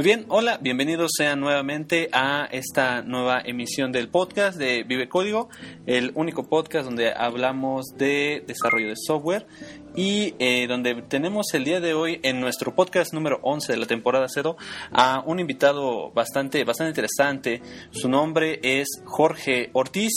[0.00, 5.50] Muy bien, hola, bienvenidos sean nuevamente a esta nueva emisión del podcast de Vive Código,
[5.84, 9.46] el único podcast donde hablamos de desarrollo de software
[9.94, 13.84] y eh, donde tenemos el día de hoy en nuestro podcast número 11 de la
[13.84, 14.56] temporada 0
[14.90, 17.60] a un invitado bastante, bastante interesante.
[17.90, 20.12] Su nombre es Jorge Ortiz.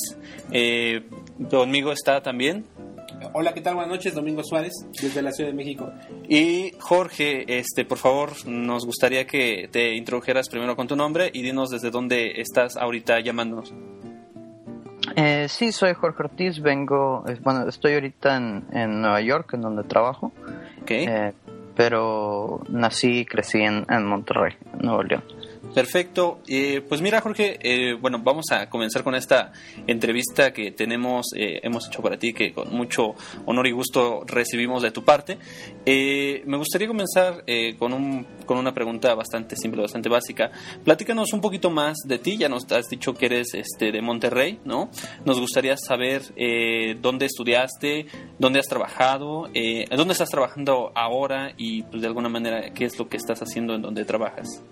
[0.49, 1.09] Eh,
[1.49, 2.63] conmigo está también
[3.31, 3.75] Hola, ¿qué tal?
[3.75, 5.91] Buenas noches, Domingo Suárez, desde la Ciudad de México.
[6.27, 11.41] Y Jorge, este, por favor, nos gustaría que te introdujeras primero con tu nombre y
[11.41, 13.73] dinos desde dónde estás ahorita llamándonos.
[15.15, 20.31] Eh, sí, soy Jorge Ortiz, vengo, bueno, estoy ahorita en, Nueva York, en donde trabajo.
[20.81, 21.05] Okay.
[21.07, 21.33] Eh,
[21.75, 25.23] pero nací y crecí en, en Monterrey, Nuevo León.
[25.73, 26.39] Perfecto.
[26.47, 29.52] Eh, pues mira, Jorge, eh, bueno, vamos a comenzar con esta
[29.88, 33.15] entrevista que tenemos, eh, hemos hecho para ti, que con mucho
[33.45, 35.38] honor y gusto recibimos de tu parte.
[35.85, 37.43] me gustaría comenzar
[37.80, 40.52] con, un, con una pregunta bastante simple, bastante básica.
[40.83, 42.37] Platícanos un poquito más de ti.
[42.37, 44.89] Ya nos has dicho que eres este, de Monterrey, ¿no?
[45.25, 46.21] Nos gustaría saber
[47.02, 48.05] dónde estudiaste,
[48.37, 49.49] dónde has trabajado,
[49.91, 53.73] dónde estás trabajando ahora y, pues, de alguna manera, qué es lo que estás haciendo
[53.75, 54.63] en donde trabajas.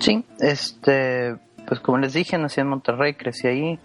[0.00, 3.78] Sí, este, pues como les dije, nací en Monterrey, crecí ahí,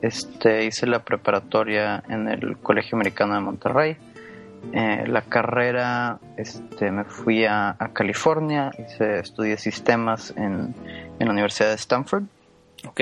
[0.00, 3.96] este, hice la preparatoria en el Colegio Americano de Monterrey.
[4.72, 10.74] Eh, la carrera, este, me fui a, California, hice, estudié sistemas en,
[11.18, 12.24] la Universidad de Stanford.
[12.86, 13.00] Ok.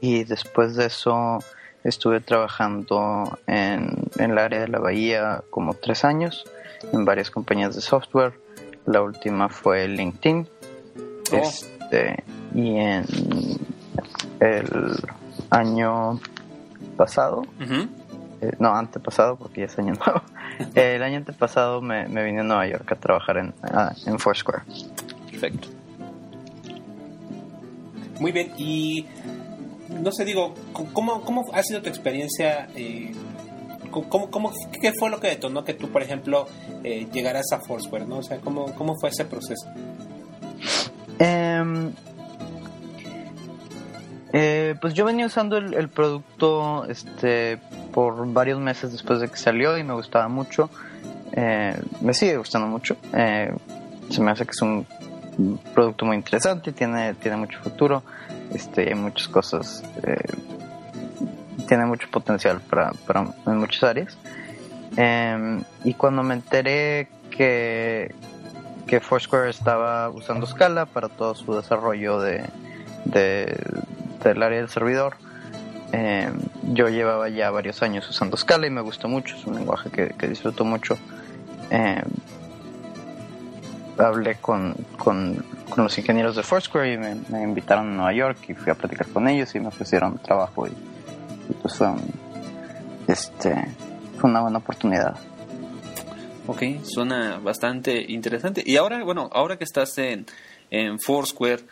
[0.00, 1.38] Y después de eso
[1.82, 6.44] estuve trabajando en, el área de la Bahía como tres años,
[6.92, 8.34] en varias compañías de software.
[8.86, 10.48] La última fue LinkedIn.
[11.32, 11.73] Oh.
[11.84, 13.04] Este, y en
[14.40, 14.96] el
[15.50, 16.20] año
[16.96, 17.42] pasado,
[18.40, 20.22] eh, no, antepasado, porque ya es año nuevo,
[20.74, 23.54] el año antepasado me, me, vine a Nueva York a trabajar en,
[24.06, 24.62] en Foursquare.
[25.30, 25.68] Perfecto.
[28.20, 29.06] Muy bien, y
[29.88, 30.54] no sé, digo,
[30.92, 32.68] ¿cómo, cómo ha sido tu experiencia?
[32.76, 33.12] Eh,
[33.90, 36.46] ¿cómo, cómo, ¿Qué fue lo que detonó que tú, por ejemplo,
[36.82, 38.06] eh, llegaras a Foursquare?
[38.06, 38.18] ¿no?
[38.18, 39.68] O sea, ¿cómo, ¿cómo fue ese proceso?
[41.18, 41.92] Em,
[44.32, 47.58] eh, pues yo venía usando el, producto este
[47.92, 50.70] por varios meses después de que salió y me gustaba mucho.
[51.32, 52.96] Eh, me sigue gustando mucho.
[53.12, 53.54] Eh,
[54.10, 54.86] se me hace que es un
[55.74, 58.04] producto muy interesante, tiene, tiene mucho futuro,
[58.52, 59.82] este, hay muchas cosas,
[61.66, 64.16] tiene mucho potencial para, para en muchas áreas.
[64.96, 68.14] Em, y cuando me enteré que,
[68.86, 72.44] que Foursquare estaba usando Scala para todo su desarrollo de,
[73.04, 75.16] del área del servidor.
[75.92, 76.30] Eh,
[76.72, 80.28] yo llevaba ya varios años usando Scala y me gustó mucho, es un lenguaje que,
[80.28, 80.98] disfruto mucho.
[81.70, 82.02] Eh,
[83.98, 85.44] hablé con, con,
[85.76, 89.28] los ingenieros de Foursquare y me, invitaron a Nueva York y fui a platicar con
[89.28, 90.72] ellos y me ofrecieron trabajo y,
[91.62, 91.88] pues fue,
[93.08, 93.54] este,
[94.18, 95.16] fue una buena oportunidad.
[96.46, 98.62] Ok, suena bastante interesante.
[98.66, 100.26] Y ahora, bueno, ahora que estás en,
[100.70, 101.62] en Foursquare,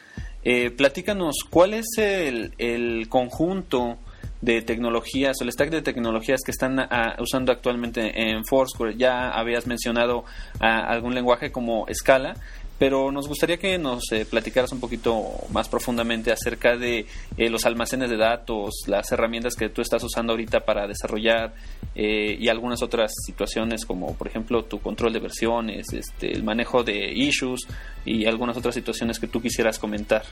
[0.44, 3.99] eh, platícanos, ¿cuál es el, el, conjunto
[4.41, 6.88] de tecnologías o el stack de tecnologías que están
[7.19, 8.97] usando actualmente en Foursquare?
[8.97, 10.25] Ya habías mencionado
[10.59, 12.34] ah, algún lenguaje como Scala,
[12.82, 15.22] pero nos gustaría que nos eh, platicaras un poquito
[15.53, 17.06] más profundamente acerca de
[17.37, 21.54] eh, los almacenes de datos, las herramientas que tú estás usando ahorita para desarrollar
[21.94, 26.82] eh, y algunas otras situaciones como por ejemplo tu control de versiones, este, el manejo
[26.82, 27.69] de issues
[28.04, 30.25] y algunas otras situaciones que tú quisieras comentar.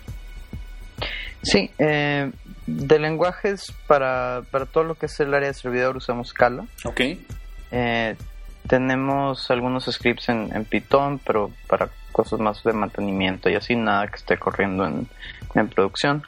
[1.43, 6.67] Sí, de lenguajes para, para todo lo que es el área de servidor usamos Scala.
[6.85, 7.01] Ok.
[8.67, 11.91] tenemos algunos scripts en, en Python, pero para
[12.21, 15.09] cosas más de mantenimiento y así, nada que esté corriendo en,
[15.55, 16.23] en producción.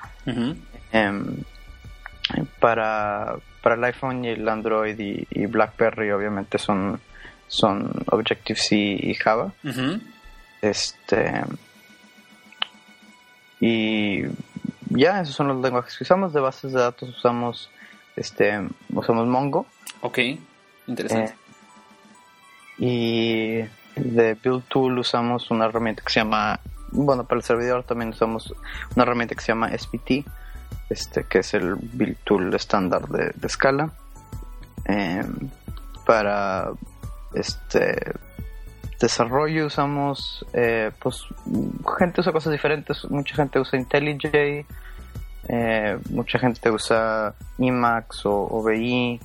[0.91, 1.37] Em,
[2.59, 6.99] para, para el iPhone y el Android y, BlackBerry obviamente son,
[7.47, 9.53] son Objective-C y Java.
[10.63, 11.43] Este
[13.61, 14.23] y
[14.89, 16.33] ya esos son los lenguajes que usamos.
[16.33, 17.69] De bases de datos usamos
[18.17, 19.67] este usamos Mongo.
[20.01, 20.19] Ok
[20.87, 21.35] interesante.
[22.79, 26.61] Eh, y de Build Tool usamos una herramienta que se llama,
[26.91, 28.55] bueno, para el servidor también usamos
[28.95, 30.27] una herramienta que se llama SPT,
[30.89, 33.91] este, que es el Build Tool estándar de, de Scala.
[34.85, 35.51] Em,
[36.05, 36.71] para
[37.35, 38.13] este
[39.01, 41.25] desarrollo usamos, eh, pues,
[41.99, 44.65] gente usa cosas diferentes, mucha gente usa IntelliJ,
[45.49, 49.21] eh, mucha gente usa Emacs o OBI,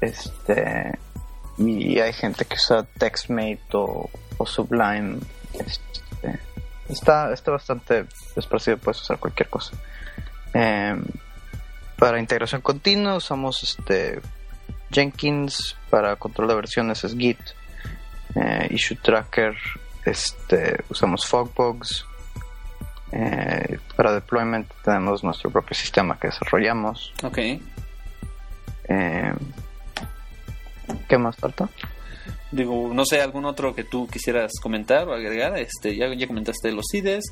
[0.00, 0.98] este,
[1.58, 4.10] y hay gente que usa TextMate o,
[4.44, 5.18] Sublime.
[5.54, 6.38] Este,
[6.88, 8.06] está, está bastante
[8.36, 9.76] esparcido, puedes usar cualquier cosa.
[10.52, 11.04] Em,
[11.98, 14.20] para integración continua usamos este
[14.90, 17.38] Jenkins, para control de versiones es Git,
[18.34, 19.54] eh, Issue Tracker,
[20.04, 22.06] este, usamos Fogbugs,
[23.12, 27.12] eh, para deployment tenemos nuestro propio sistema que desarrollamos.
[27.22, 27.38] Ok.
[31.08, 31.68] ¿Qué más falta?
[32.52, 35.58] Digo, no sé, algún otro que tú quisieras comentar o agregar.
[35.58, 37.24] Este, ya, ya comentaste los CIDES.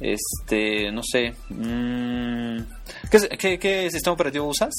[0.00, 1.34] Este, no sé.
[1.50, 2.58] mm,
[3.38, 4.74] ¿qué, qué, sistema operativo usas?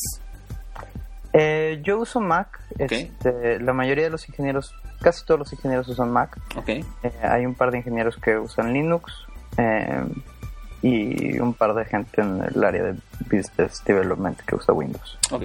[1.33, 2.60] Eh, yo uso Mac.
[2.80, 2.92] Ok.
[2.92, 6.36] Este, la mayoría de los ingenieros, casi todos los ingenieros usan Mac.
[6.56, 6.69] Ok.
[6.69, 6.83] Eh,
[7.21, 9.13] hay un par de ingenieros que usan Linux
[9.57, 10.04] eh,
[10.81, 15.18] y un par de gente en el área de Business Development que usa Windows.
[15.31, 15.44] Ok.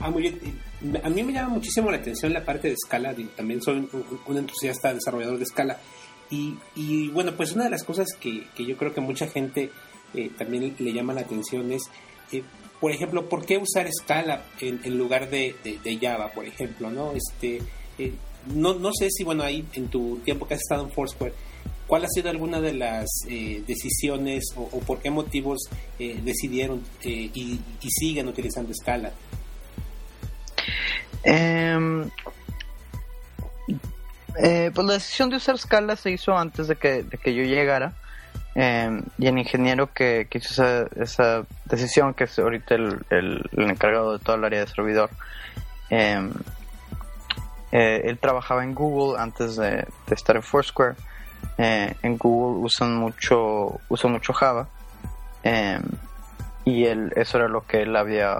[0.00, 0.65] Ah, muy bien.
[1.02, 3.14] A mí me llama muchísimo la atención la parte de Scala.
[3.14, 3.88] digo, También soy
[4.26, 5.78] un, entusiasta desarrollador de Scala.
[6.30, 9.70] Y, y, bueno, pues una de las cosas que, yo creo que mucha gente
[10.14, 11.82] eh, también le llama la atención es,
[12.32, 12.42] eh,
[12.80, 15.54] por ejemplo, ¿por qué usar Scala en, en lugar de,
[16.00, 16.90] Java, por ejemplo?
[16.90, 17.12] ¿no?
[17.12, 17.62] Este,
[17.98, 18.12] eh,
[18.54, 21.32] no, no sé si, bueno, ahí en tu tiempo que has estado en Foursquare,
[21.86, 25.58] ¿cuál ha sido alguna de las eh, decisiones o, por qué motivos
[25.98, 29.12] eh, decidieron eh, y, y siguen utilizando Scala?
[31.26, 32.08] Em,
[34.38, 37.42] eh, pues la decisión de usar Scala se hizo antes de que, de que yo
[37.42, 37.92] llegara.
[38.54, 43.42] Em, y el ingeniero que, que hizo esa, esa decisión, que es ahorita el, el-
[43.70, 45.10] encargado de toda el área de servidor,
[45.90, 46.32] em,
[47.72, 49.70] eh, él trabajaba en Google antes de,
[50.06, 50.94] de estar en Foursquare.
[51.58, 54.68] Eh, en Google usan mucho, usan mucho Java.
[56.64, 58.38] y él, eso era lo que él había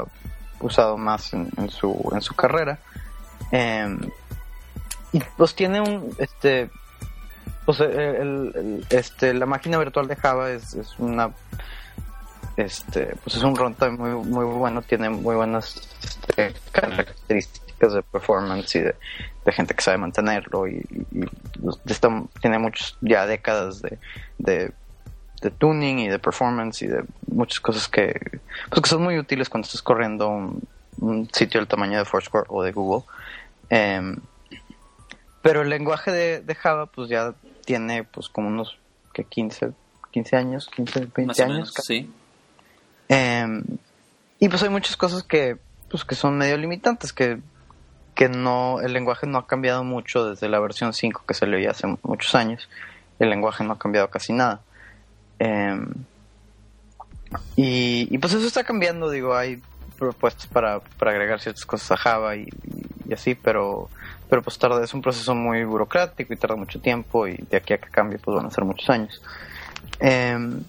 [0.61, 2.79] usado más en, en su en su carrera.
[3.51, 3.99] Em,
[5.13, 6.71] y pues tiene un este
[7.65, 7.91] pues el,
[8.55, 11.31] el- este la máquina virtual de Java es, es una
[12.57, 18.75] este pues es un runtime muy muy bueno tiene muy buenas este, características de performance
[18.77, 18.95] y de,
[19.53, 20.83] gente que sabe mantenerlo y,
[21.87, 23.83] está- tiene muchos ya décadas
[24.39, 24.73] de
[25.41, 28.41] de tuning y de performance y de muchas cosas que,
[28.71, 30.63] pues que son muy útiles cuando estás corriendo un,
[31.01, 33.05] un sitio del tamaño de Foursquare o de Google.
[33.69, 34.17] Em,
[35.43, 37.35] pero el lenguaje de, de Java pues ya
[37.65, 38.79] tiene pues como unos
[39.13, 39.73] que 15,
[40.11, 41.55] 15 años, 15, 20 Más o años.
[41.55, 42.11] menos, sí.
[43.09, 43.63] Em,
[44.39, 45.57] y pues hay muchas cosas que
[45.89, 47.39] pues que son medio limitantes que
[48.15, 51.71] que no el lenguaje no ha cambiado mucho desde la versión 5 que salió ya
[51.71, 52.69] hace muchos años.
[53.19, 54.63] El lenguaje no ha cambiado casi nada.
[55.39, 55.89] Em,
[57.57, 59.61] y, y pues eso está cambiando, digo, hay
[59.99, 62.49] propuestas para, para agregar ciertas cosas a Java y,
[63.09, 63.89] y así, pero
[64.29, 67.73] pero pues tarda, es un proceso muy burocrático y tarda mucho tiempo y de aquí
[67.73, 69.23] a que cambie pues van a ser muchos años.
[70.01, 70.63] Em,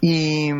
[0.00, 0.50] y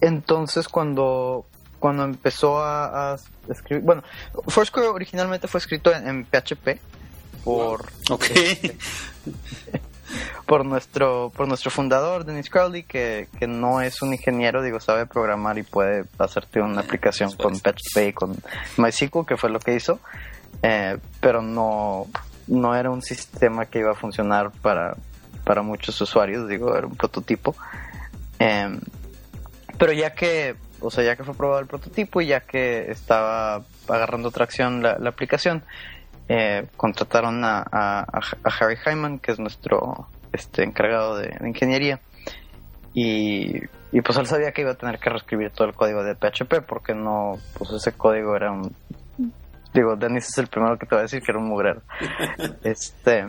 [0.00, 1.46] entonces cuando
[1.78, 3.18] cuando empezó a, a
[3.48, 4.02] escribir, bueno,
[4.48, 6.80] Foursquare originalmente fue escrito en, en PHP
[7.44, 8.24] por Ok.
[10.48, 15.04] por nuestro por nuestro fundador Dennis Crowley que, que no es un ingeniero digo sabe
[15.04, 18.34] programar y puede hacerte una aplicación con PHP y con
[18.78, 20.00] MySQL que fue lo que hizo
[20.62, 22.06] eh, pero no
[22.46, 24.96] no era un sistema que iba a funcionar para
[25.44, 27.54] para muchos usuarios digo era un prototipo.
[28.38, 28.78] Eh,
[29.78, 33.64] pero ya que o sea ya que fue probado el prototipo y ya que estaba
[33.86, 35.62] agarrando tracción la, la aplicación
[36.28, 42.00] eh, contrataron a, a, a Harry Hyman, que es nuestro este encargado de, de ingeniería,
[42.94, 46.14] y, y pues él sabía que iba a tener que reescribir todo el código de
[46.14, 48.74] PHP, porque no, pues ese código era un...
[49.72, 51.82] Digo, Dennis es el primero que te va a decir que era un mugrero.
[52.64, 53.26] este...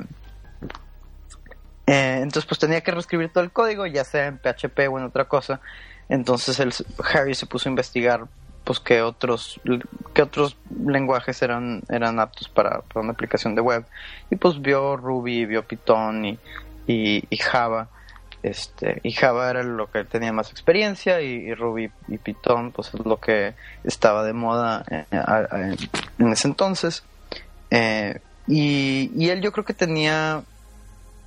[1.85, 5.05] eh, entonces pues tenía que reescribir todo el código, ya sea en PHP o en
[5.05, 5.61] otra cosa.
[6.07, 6.73] Entonces el,
[7.13, 8.25] Harry se puso a investigar
[8.63, 9.59] pues qué otros
[10.13, 13.85] qué otros lenguajes eran eran aptos para, para una aplicación de web
[14.29, 16.39] y pues vio Ruby vio Python y,
[16.89, 17.87] y, y Java
[18.41, 23.05] este y Java era lo que tenía más experiencia y, Ruby y Python pues es
[23.05, 23.53] lo que
[23.83, 25.05] estaba de moda eh,
[26.17, 27.03] en ese entonces.
[27.69, 30.41] Eh, y, él yo creo que tenía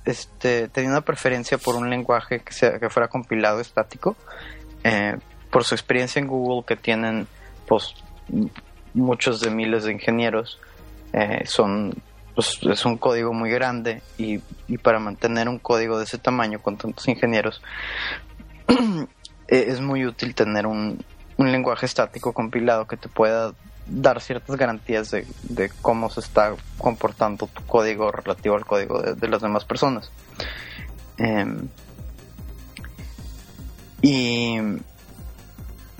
[0.05, 4.15] este tenía una preferencia por un lenguaje que sea que fuera compilado estático.
[4.83, 5.15] Eh,
[5.49, 7.27] por su experiencia en Google que tienen
[7.67, 7.93] pues
[8.93, 10.59] muchos de miles de ingenieros
[11.13, 11.93] eh, son
[12.35, 16.61] pues, es un código muy grande y, y para mantener un código de ese tamaño
[16.61, 17.61] con tantos ingenieros
[18.67, 19.07] eh,
[19.47, 21.03] es muy útil tener un,
[21.37, 23.53] un lenguaje estático compilado que te pueda
[23.85, 29.27] dar ciertas garantías de, de, cómo se está comportando tu código relativo al código de,
[29.27, 30.09] las demás personas.
[31.17, 31.67] Em,
[34.01, 34.57] y,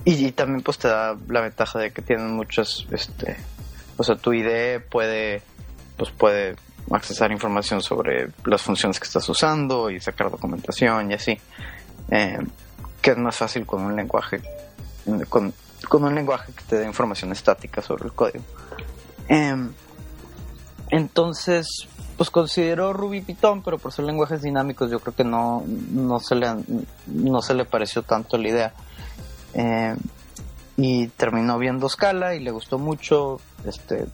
[0.05, 3.37] y, también pues te da la ventaja de que tienen muchas, este,
[3.97, 5.41] o sea, tu IDE puede,
[5.97, 6.55] pues puede
[6.91, 11.37] accesar información sobre las funciones que estás usando y sacar documentación y así.
[12.09, 12.47] Em,
[13.01, 14.41] que es más fácil con un lenguaje,
[15.29, 15.53] con,
[15.89, 18.43] con un lenguaje que te dé información estática sobre el código.
[19.27, 19.73] Em,
[20.89, 26.19] entonces, pues considero Ruby Python, pero por ser lenguajes dinámicos yo creo que no, no,
[26.19, 26.47] se, le,
[27.07, 28.73] no se le pareció tanto la idea.
[29.53, 29.97] Em,
[30.77, 33.39] y terminó viendo Scala y le gustó mucho.
[33.65, 34.05] Este,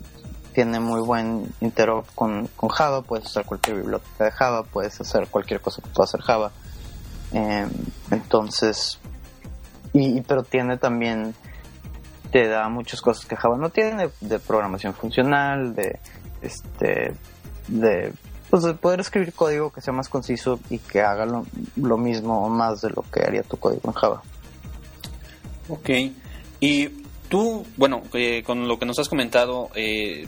[0.59, 5.29] tiene muy buen interop con, con Java, puedes usar cualquier biblioteca de Java, puedes hacer
[5.29, 6.51] cualquier cosa que pueda hacer Java.
[7.31, 7.69] Em,
[8.11, 8.99] entonces,
[9.93, 11.33] y, pero tiene también
[12.29, 15.97] te da muchas cosas que Java no tiene, de, programación funcional, de
[16.41, 17.13] este
[17.69, 18.11] de
[18.49, 21.25] pues de poder escribir código que sea más conciso y que haga
[21.77, 24.21] lo, mismo o más de lo que haría tu código en Java.
[25.69, 25.89] Ok,
[26.59, 26.89] y
[27.29, 30.27] tú, bueno, eh, con lo que nos has comentado, eh,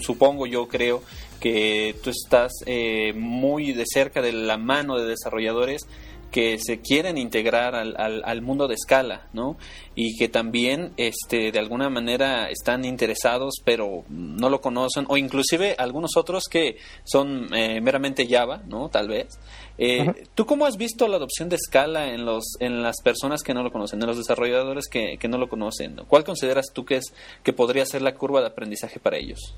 [0.00, 1.02] supongo yo creo
[1.40, 5.86] que tú estás eh, muy de cerca de la mano de desarrolladores
[6.30, 9.56] que se quieren integrar al, al, mundo de escala, ¿no?
[9.94, 15.76] Y que también, este, de alguna manera están interesados, pero no lo conocen, o inclusive
[15.78, 18.88] algunos otros que son eh, meramente Java, ¿no?
[18.88, 19.38] Tal vez.
[19.78, 23.52] Eh, ¿Tú cómo has visto la adopción de escala en los, en las personas que
[23.52, 25.96] no lo conocen, en los desarrolladores que, que no lo conocen?
[26.08, 29.54] ¿Cuál consideras tú que es que podría ser la curva de aprendizaje para ellos?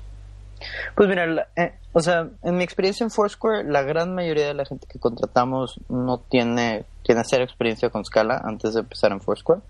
[0.95, 4.65] Pues mira, eh, o sea, en mi experiencia en Foursquare, la gran mayoría de la
[4.65, 9.61] gente que contratamos no tiene, tiene cero experiencia con Scala antes de empezar en Foursquare.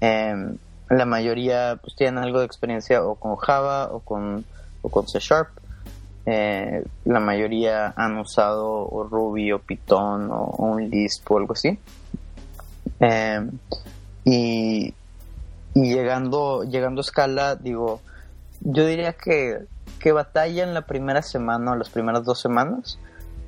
[0.00, 0.56] Em,
[0.88, 4.44] la mayoría pues tienen algo de experiencia o con Java o con,
[4.82, 5.48] o con C Sharp.
[6.24, 11.78] Eh, la mayoría han usado o Ruby o Python o, un Lisp o algo así.
[13.00, 13.50] Em,
[14.24, 14.94] y,
[15.74, 18.00] y llegando, llegando a Scala, digo,
[18.60, 19.66] yo diría que,
[19.98, 22.98] que batalla en la primera semana o las primeras dos semanas,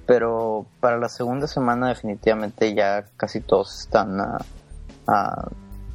[0.06, 4.20] pero para la segunda semana definitivamente ya casi todos están
[5.06, 5.50] a,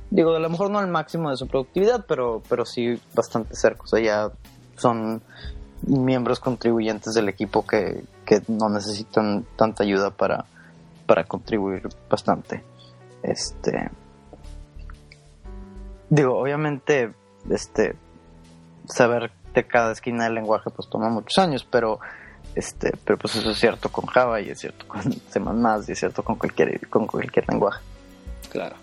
[0.10, 3.84] digo, a lo mejor no al máximo de su productividad, pero, pero sí bastante cerca,
[3.84, 4.32] o sea, ya
[4.76, 5.22] son
[5.88, 10.46] miembros contribuyentes del equipo que, que no necesitan tanta ayuda para,
[11.06, 12.64] para contribuir bastante.
[13.24, 13.90] Este
[16.10, 17.14] digo, obviamente,
[17.50, 17.96] este
[18.86, 22.00] saber de cada esquina del lenguaje pues toma muchos años, pero
[22.56, 26.00] este, pero pues eso es cierto con Java y es cierto con C++ y es
[26.00, 27.82] cierto con cualquier con cualquier lenguaje.
[28.52, 28.76] Claro.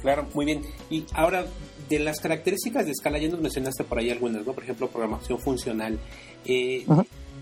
[0.00, 0.62] Claro, muy bien.
[0.88, 1.44] Y ahora
[1.88, 4.52] de las características de escala ya nos mencionaste por ahí algunas, ¿no?
[4.52, 5.98] Por ejemplo, programación funcional.
[6.44, 6.84] Eh,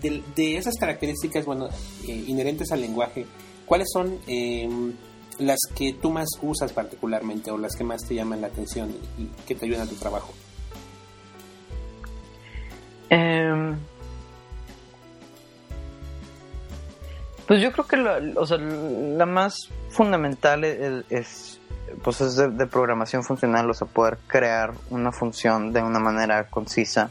[0.01, 1.67] de, esas características, bueno,
[2.07, 3.25] eh, inherentes al lenguaje,
[3.65, 4.93] ¿cuáles son em,
[5.39, 9.25] las que tú más usas particularmente o las que más te llaman la atención y
[9.47, 10.33] que te ayudan a tu trabajo?
[13.09, 13.77] Em,
[17.47, 21.59] pues yo creo que la, o sea, la más fundamental es,
[22.03, 27.09] pues es de, programación funcional, o sea, poder crear una función de una manera concisa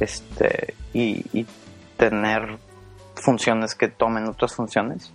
[0.00, 1.46] este, y,
[1.96, 2.58] tener
[3.14, 5.12] funciones que tomen otras funciones.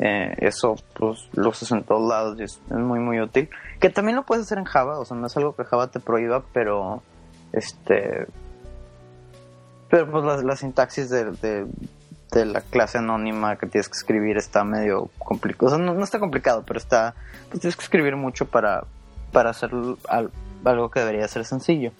[0.00, 3.48] Eh, eso pues lo usas en todos lados y es, muy muy útil.
[3.80, 6.00] Que también lo puedes hacer en Java, o sea, no es algo que Java te
[6.00, 7.02] prohíba, pero
[7.52, 8.26] este
[9.88, 11.66] pero pues la, sintaxis de, de,
[12.32, 15.66] la clase anónima que tienes que escribir está medio complicado.
[15.66, 17.14] O sea, no, está complicado, pero está.
[17.48, 18.84] Pues tienes que escribir mucho para,
[19.32, 19.70] para hacer
[20.64, 21.92] algo que debería ser sencillo.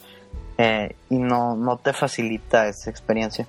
[0.57, 3.47] Eh, y no, no te facilita esa experiencia.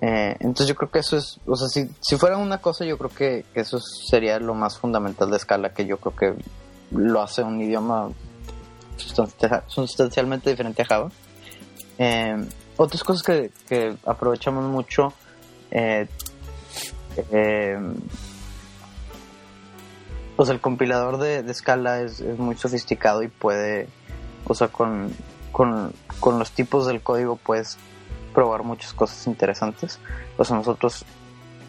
[0.00, 2.98] Eh, entonces yo creo que eso es, o sea, si, si fuera una cosa, yo
[2.98, 6.42] creo que, eso sería lo más fundamental de escala, que yo creo que
[6.90, 8.10] lo hace un idioma
[8.96, 11.10] sustancialmente diferente a Java.
[11.98, 12.44] Eh,
[12.76, 15.14] otras cosas que, que aprovechamos mucho,
[15.74, 16.06] eh,
[17.30, 17.78] eh,
[20.36, 23.88] pues el compilador de, de escala es, muy sofisticado y puede,
[24.46, 25.12] o sea, con,
[25.52, 27.76] con, con, los tipos del código puedes
[28.32, 29.98] probar muchas cosas interesantes.
[30.36, 31.04] O sea, nosotros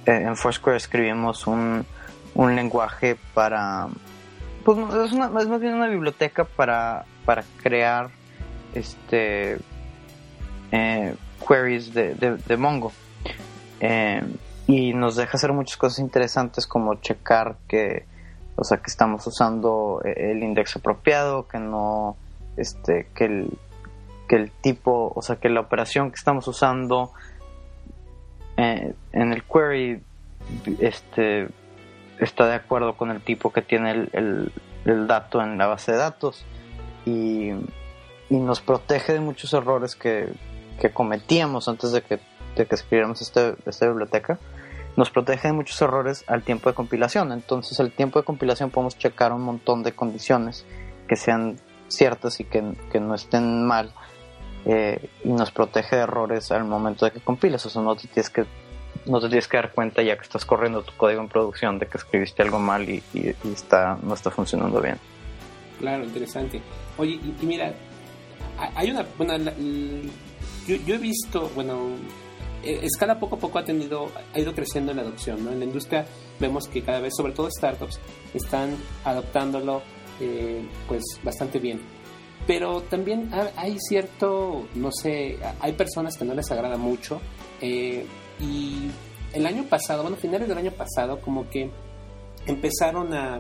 [0.06, 1.86] eh, en Foursquare escribimos un,
[2.34, 3.88] un lenguaje para,
[4.64, 8.10] pues es, una, es más bien una biblioteca para, para crear
[8.74, 9.58] este
[10.72, 11.16] eh,
[11.48, 12.92] queries de, de, Mongo.
[13.80, 14.22] Eh,
[14.68, 18.06] y nos deja hacer muchas cosas interesantes como checar que,
[18.56, 22.18] o sea, que estamos usando el index apropiado, que no,
[22.58, 23.58] este, que el,
[24.28, 27.12] que el tipo, o sea, que la operación que estamos usando
[28.58, 30.02] eh, en el query
[30.80, 31.48] este,
[32.20, 34.52] está de acuerdo con el tipo que tiene el,
[34.86, 36.46] el, dato en la base de datos
[37.06, 37.50] y,
[38.30, 40.30] y nos protege de muchos errores que,
[40.80, 42.20] que cometíamos antes de que,
[42.64, 44.40] de que escribiéramos este, esta biblioteca
[44.96, 47.32] nos protege de muchos errores al tiempo de compilación.
[47.32, 50.66] Entonces, el tiempo de compilación podemos checar un montón de condiciones
[51.08, 51.58] que sean
[51.88, 53.94] ciertas y que, que no estén mal
[54.66, 57.66] eh, y nos protege de errores al momento de que compilas.
[57.66, 58.46] O sea, no te tienes que
[59.06, 61.86] no te tienes que dar cuenta ya que estás corriendo tu código en producción de
[61.86, 64.98] que escribiste algo mal y, y, está no está funcionando bien.
[65.80, 66.62] Claro, interesante.
[66.98, 67.74] Oye, y, mira,
[68.76, 69.38] hay una, bueno,
[70.66, 71.90] yo, yo he visto, bueno,
[72.66, 75.52] eh, Scala poco a poco ha tenido, ha ido creciendo en la adopción, ¿no?
[75.52, 76.06] En la industria
[76.40, 78.00] vemos que cada vez, sobre todo startups,
[78.34, 79.82] están adoptándolo,
[80.20, 81.82] eh, pues bastante bien.
[82.48, 87.20] Pero también hay cierto, no sé, hay personas que no les agrada mucho
[87.62, 88.06] eh,
[88.40, 88.90] y
[89.34, 91.72] el año pasado, bueno, finales del año pasado, como que
[92.46, 93.40] empezaron a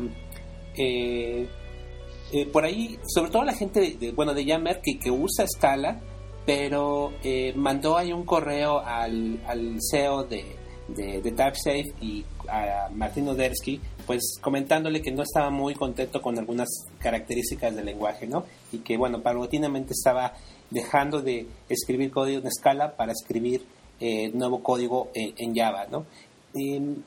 [2.51, 6.01] por ahí, sobre todo la gente, de, bueno, de Yammer que, que usa Scala,
[6.45, 10.55] pero eh, mandó ahí un correo al, al CEO de,
[10.87, 16.69] de, TypeSafe y a Martín Odersky, pues comentándole que no estaba muy contento con algunas
[16.99, 18.45] características del lenguaje, ¿no?
[18.71, 20.33] Y que, bueno, paulatinamente estaba
[20.69, 23.65] dejando de escribir código en escala para escribir
[23.99, 26.05] eh, nuevo código en, Java, ¿no?
[26.53, 26.97] Em,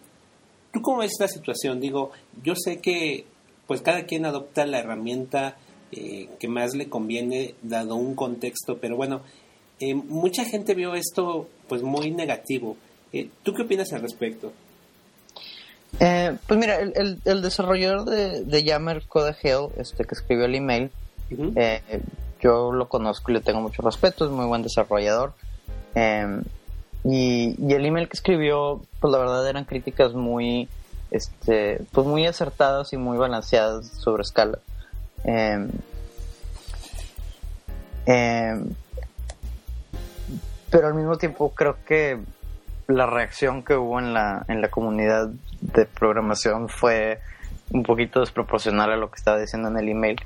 [0.72, 1.80] ¿Tú cómo ves esta situación?
[1.80, 2.10] Digo,
[2.42, 3.26] yo sé que
[3.66, 5.56] pues cada quien adopta la herramienta
[5.92, 9.22] eh, que más le conviene dado un contexto, pero bueno,
[9.80, 12.76] eh, mucha gente vio esto pues muy negativo.
[13.12, 14.52] Eh, ¿Tú qué opinas al respecto?
[15.98, 20.90] pues mira, el, el, desarrollador de, de Yammer Code Hell, este que escribió el email,
[22.40, 25.32] yo lo conozco y le tengo mucho respeto, es muy buen desarrollador.
[25.94, 26.42] Em,
[27.04, 30.68] y, y, el email que escribió, pues la verdad eran críticas muy,
[31.10, 34.58] este, pues muy acertadas y muy balanceadas sobre escala.
[35.24, 35.70] Em,
[38.06, 38.74] em,
[40.70, 42.18] pero al mismo tiempo creo que
[42.86, 47.20] la reacción que hubo en la, en la comunidad de programación fue
[47.70, 50.16] un poquito desproporcional a lo que estaba diciendo en el email.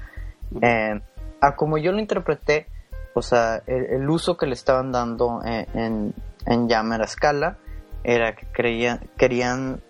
[0.60, 1.00] Em,
[1.40, 2.66] a como yo lo interpreté,
[3.14, 6.14] o sea, el, uso que le estaban dando en,
[6.46, 7.58] en, Yammer a escala
[8.04, 9.82] era que creían, querían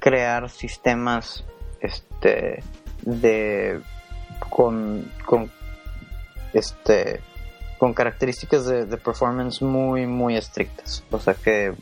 [0.00, 1.44] crear sistemas
[1.80, 2.62] este,
[3.02, 3.82] de
[4.38, 5.50] con, con
[6.52, 7.20] este
[7.78, 11.02] con características de, performance muy muy estrictas.
[11.10, 11.74] O sea que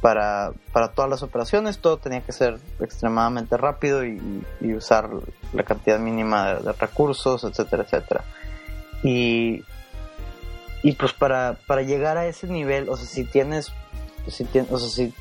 [0.00, 4.44] para, para todas las operaciones todo tenía que ser extremadamente rápido y,
[4.76, 5.10] usar
[5.52, 8.24] la cantidad mínima de, recursos etcétera etcétera.
[9.02, 9.64] Y
[10.80, 13.72] y pues para, para llegar a ese nivel o sea si tienes
[14.28, 15.12] si tienes o sea si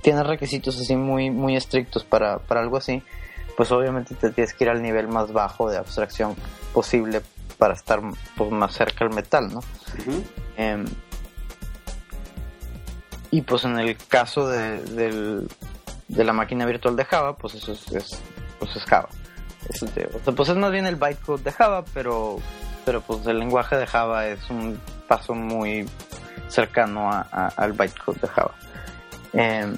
[0.00, 3.02] tienes requisitos así muy muy estrictos para, para algo así
[3.56, 6.34] pues obviamente te tienes que ir al nivel más bajo de abstracción
[6.72, 7.22] posible
[7.58, 8.00] para estar
[8.36, 9.60] pues, más cerca al metal, ¿no?
[10.56, 10.84] Em,
[13.30, 15.46] y pues en el caso de,
[16.08, 18.20] la máquina virtual de Java, pues eso es,
[18.58, 19.08] pues es Java.
[19.68, 22.38] Este, pues es más bien el bytecode de Java, pero,
[22.84, 25.88] pero pues el lenguaje de Java es un paso muy
[26.48, 28.54] cercano al bytecode de Java.
[29.32, 29.76] Em,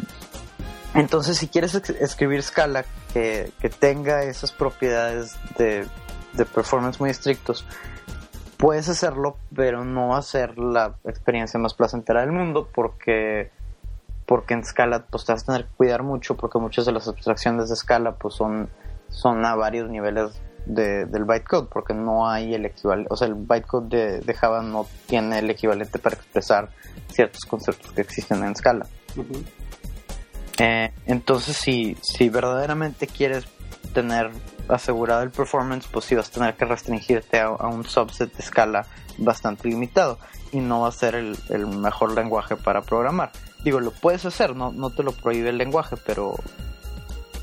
[0.94, 5.86] entonces, si quieres escribir Scala que, tenga esas propiedades de,
[6.52, 7.64] performance muy estrictos,
[8.56, 13.50] puedes hacerlo, pero no va a ser la experiencia más placentera del mundo porque
[14.26, 17.06] porque en Scala pues te vas a tener que cuidar mucho porque muchas de las
[17.06, 18.70] abstracciones de Scala pues son
[19.10, 20.32] son a varios niveles
[20.64, 24.86] del bytecode porque no hay el equivalente, o sea el bytecode de, de, Java no
[25.06, 26.70] tiene el equivalente para expresar
[27.12, 28.86] ciertos conceptos que existen en Scala.
[30.58, 33.46] Eh, entonces, si, si verdaderamente quieres
[33.92, 34.30] tener
[34.68, 38.86] asegurado el performance, pues sí vas a tener que restringirte a, un subset de escala
[39.18, 40.18] bastante limitado
[40.52, 43.32] y no va a ser el, mejor lenguaje para programar.
[43.62, 46.34] Digo, lo puedes hacer, no, no te lo prohíbe el lenguaje, pero,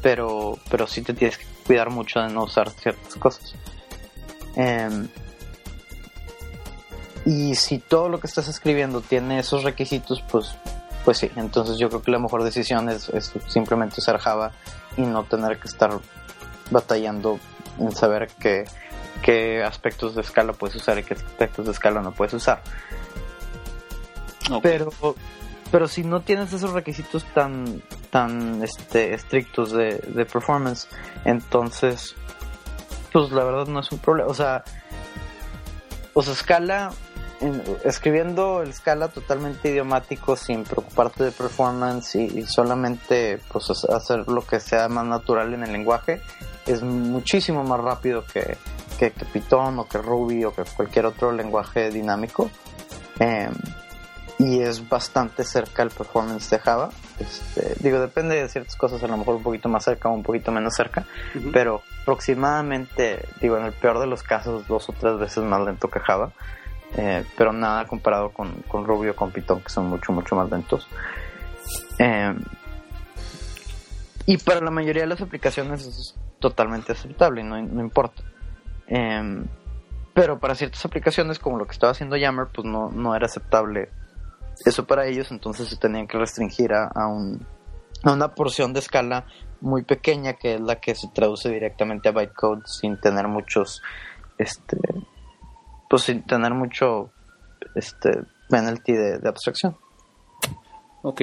[0.02, 3.56] pero, pero sí te tienes que cuidar mucho de no usar ciertas cosas.
[4.56, 5.08] Em,
[7.26, 10.56] y si todo lo que estás escribiendo tiene esos requisitos, pues
[11.04, 13.12] pues sí, entonces yo creo que la mejor decisión es,
[13.48, 14.52] simplemente usar Java
[14.98, 15.92] y no tener que estar
[16.70, 17.40] batallando
[17.80, 18.66] en saber qué,
[19.22, 22.62] qué aspectos de escala puedes usar y qué aspectos de escala no puedes usar.
[24.62, 24.92] Pero,
[25.72, 30.88] pero si no tienes esos requisitos tan, tan este, estrictos de, de performance,
[31.26, 32.16] entonces,
[33.14, 34.30] pues la verdad no es un problema.
[34.30, 34.64] O sea,
[36.14, 36.92] o sea, Scala,
[37.84, 44.60] escribiendo el Scala totalmente idiomático sin preocuparte de performance y, solamente pues hacer lo que
[44.60, 46.22] sea más natural en el lenguaje
[46.66, 48.58] es muchísimo más rápido que,
[49.00, 52.50] que, Python o que Ruby o que cualquier otro lenguaje dinámico.
[53.20, 53.54] Em,
[54.38, 56.90] y es bastante cerca al performance de Java.
[57.20, 60.24] Este, digo, depende de ciertas cosas, a lo mejor un poquito más cerca o un
[60.24, 61.06] poquito menos cerca,
[61.54, 65.90] pero aproximadamente, digo, en el peor de los casos, dos o tres veces más lento
[65.90, 66.32] que Java,
[66.98, 70.50] eh, pero nada comparado con, con Ruby o con Python, que son mucho, mucho más
[70.50, 70.88] lentos.
[71.98, 72.44] Em,
[74.26, 78.24] y para la mayoría de las aplicaciones es totalmente aceptable, no, no importa.
[78.88, 79.46] Em,
[80.14, 83.90] pero para ciertas aplicaciones, como lo que estaba haciendo Yammer, pues no, no era aceptable
[84.66, 87.46] eso para ellos, entonces se tenían que restringir a, a, un,
[88.04, 89.26] a una porción de escala
[89.62, 93.82] muy pequeña que es la que se traduce directamente a bytecode sin tener muchos,
[94.38, 94.78] este,
[95.92, 97.12] pues sin tener mucho,
[97.76, 99.76] este, penalty de, de abstracción.
[101.02, 101.22] Ok.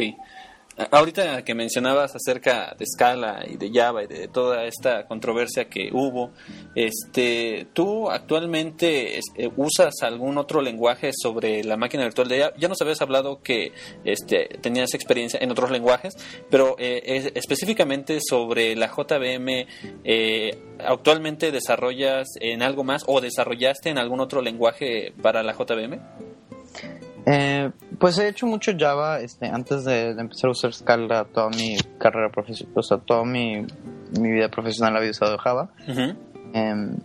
[0.92, 5.90] Ahorita que mencionabas acerca de Scala y de Java y de toda esta controversia que
[5.92, 6.30] hubo,
[6.76, 12.52] este, ¿tú actualmente eh, usas algún otro lenguaje sobre la máquina virtual de?
[12.56, 13.72] Ya nos habías hablado que
[14.04, 16.14] este, tenías experiencia en otros lenguajes,
[16.48, 19.66] pero eh, específicamente sobre la JVM,
[20.04, 25.98] eh, ¿actualmente desarrollas en algo más o desarrollaste en algún otro lenguaje para la JVM?
[27.98, 32.30] Pues he hecho mucho Java este, antes de, empezar a usar Scala toda mi carrera
[32.30, 33.66] profesional, o sea, toda mi,
[34.12, 35.70] vida profesional había usado Java.
[36.54, 36.96] Em,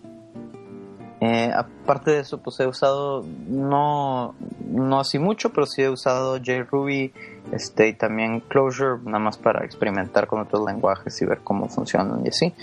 [1.19, 4.36] eh, aparte de eso, pues he usado, no,
[4.67, 7.13] no así mucho, pero sí he usado JRuby
[7.51, 12.25] este, y también Clojure, nada más para experimentar con otros lenguajes y ver cómo funcionan
[12.25, 12.53] y así.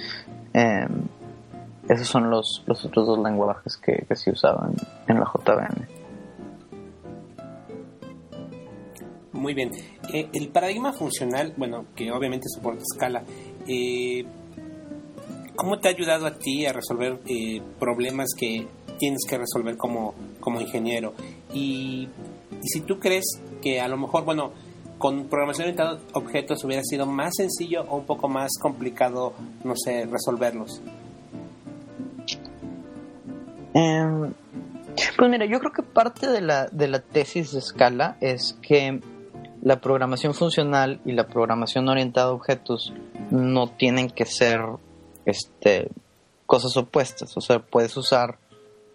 [0.52, 1.04] Em,
[1.88, 4.76] esos son los, los otros dos lenguajes que, que sí he usado en,
[5.08, 5.99] en la JVM.
[9.32, 9.70] Muy bien.
[10.12, 13.22] Eh, el paradigma funcional, bueno, que obviamente soporta escala,
[13.68, 14.24] eh,
[15.54, 18.66] ¿cómo te ha ayudado a ti a resolver eh, problemas que
[18.98, 21.14] tienes que resolver como, como ingeniero?
[21.54, 22.08] Y,
[22.62, 23.24] si tú crees
[23.62, 24.52] que a lo mejor, bueno,
[24.98, 29.32] con programación orientada a objetos hubiera sido más sencillo o un poco más complicado,
[29.64, 30.82] no sé, resolverlos.
[33.72, 34.34] Em,
[35.16, 39.00] pues mira, yo creo que parte de la, de la tesis de escala es que
[39.62, 42.92] la programación funcional y la programación orientada a objetos
[43.30, 44.60] no tienen que ser
[45.26, 45.88] este
[46.46, 48.38] cosas opuestas, o sea, puedes usar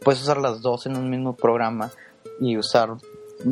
[0.04, 1.92] puedes usar las dos en un mismo programa
[2.40, 2.90] y usar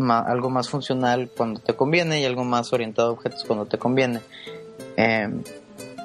[0.10, 4.22] algo más funcional cuando te conviene y algo más orientado a objetos cuando te conviene.
[4.98, 5.44] Em,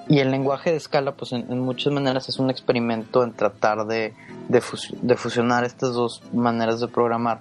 [0.09, 4.15] y el lenguaje de escala, pues en, muchas maneras es un experimento en tratar de,
[4.49, 7.41] de, fusionar estas dos maneras de programar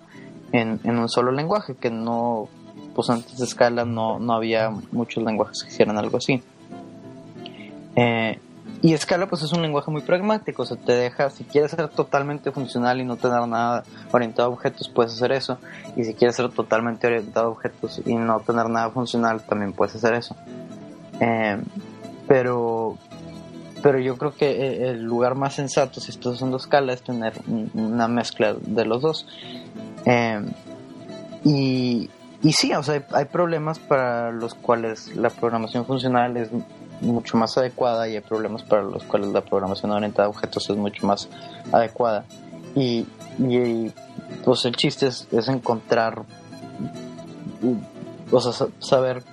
[0.51, 2.49] en, en, un solo lenguaje, que no,
[2.95, 6.41] pues antes de Scala no, no había muchos lenguajes que hicieran algo así.
[7.95, 8.39] Eh,
[8.81, 11.87] y Scala pues es un lenguaje muy pragmático, o sea, te deja, si quieres ser
[11.89, 15.57] totalmente funcional y no tener nada orientado a objetos, puedes hacer eso.
[15.95, 19.95] Y si quieres ser totalmente orientado a objetos y no tener nada funcional, también puedes
[19.95, 20.35] hacer eso.
[21.19, 21.57] Eh,
[22.27, 22.97] pero,
[23.81, 27.33] pero yo creo que el lugar más sensato, si estás usando Scala, es tener
[27.73, 29.27] una mezcla de los dos.
[30.05, 30.39] Eh,
[31.43, 32.09] y,
[32.47, 36.47] y sí, o sea, hay, problemas para los cuales la programación funcional es
[37.01, 40.77] mucho más adecuada y hay problemas para los cuales la programación orientada a objetos es
[40.77, 41.27] mucho más
[41.73, 42.23] adecuada.
[42.73, 43.05] Y,
[43.37, 43.91] y
[44.45, 46.23] pues el chiste es, encontrar,
[48.31, 49.23] o sea, saber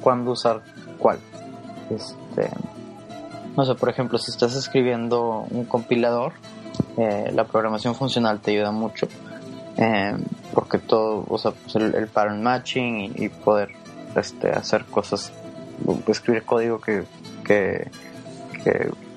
[0.00, 0.62] cuándo usar
[0.98, 1.20] cuál.
[1.88, 2.50] Este,
[3.56, 6.32] no sé, por ejemplo, si estás escribiendo un compilador,
[6.96, 9.06] eh, la programación funcional te ayuda mucho
[9.78, 10.16] eh,
[10.54, 13.70] porque todo, o sea, pues el, pattern matching y, poder
[14.14, 15.32] este, hacer cosas,
[16.06, 17.04] escribir código que,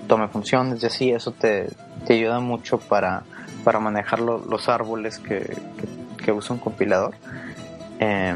[0.08, 1.70] tome funciones y así, eso te,
[2.10, 3.24] ayuda mucho para,
[3.64, 5.56] para manejar los árboles que,
[6.24, 7.16] que, usa un compilador.
[8.00, 8.36] Eh,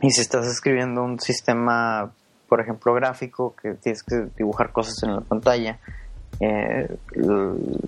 [0.00, 2.12] y si estás escribiendo un sistema,
[2.48, 5.78] por ejemplo, gráfico, que tienes que dibujar cosas en la pantalla,
[6.40, 6.96] eh,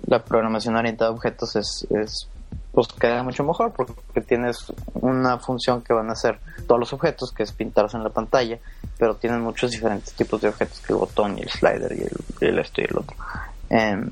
[0.07, 2.29] la programación orientada a objetos es
[2.77, 6.37] pues queda mucho mejor porque tienes una función que van a hacer
[6.67, 8.59] todos los objetos, que es pintarlos en la pantalla,
[8.99, 12.59] pero tienen muchos diferentes tipos de objetos que el botón y el slider y el,
[12.59, 13.17] esto y el otro.
[13.71, 14.11] Em,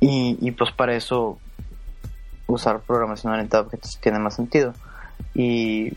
[0.00, 1.38] y, pues para eso
[2.48, 4.74] usar programación orientada a objetos tiene más sentido.
[5.36, 5.92] Y,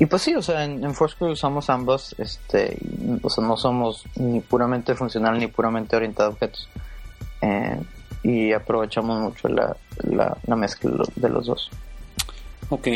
[0.00, 2.78] y pues sí, o sea, en, en Foursquare usamos ambos, este,
[3.22, 6.68] o sea, no somos ni puramente funcional ni puramente orientado a objetos.
[7.42, 7.78] Eh,
[8.24, 11.70] y aprovechamos mucho la, la, mezcla de los dos.
[12.70, 12.88] Ok.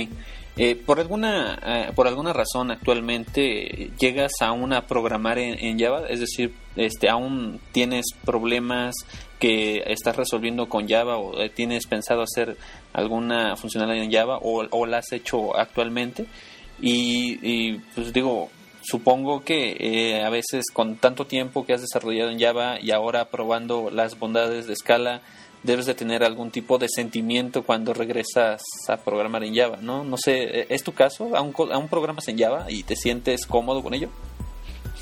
[0.57, 6.19] Eh, por alguna eh, por alguna razón actualmente llegas aún a programar en, Java, es
[6.19, 8.97] decir, este aún tienes problemas
[9.39, 12.57] que estás resolviendo con Java o eh, tienes pensado hacer
[12.93, 16.27] alguna funcionalidad en Java o, o la has hecho actualmente
[16.81, 18.51] y, y pues digo
[18.89, 23.27] supongo que eh, a veces con tanto tiempo que has desarrollado en Java y ahora
[23.27, 25.21] probando las bondades de escala,
[25.63, 30.05] debes de tener algún tipo de sentimiento cuando regresas a programar en Java, ¿no?
[30.05, 31.37] No sé, ¿es tu caso?
[31.37, 34.09] ¿Aún, aún programas en Java y te sientes cómodo con ello?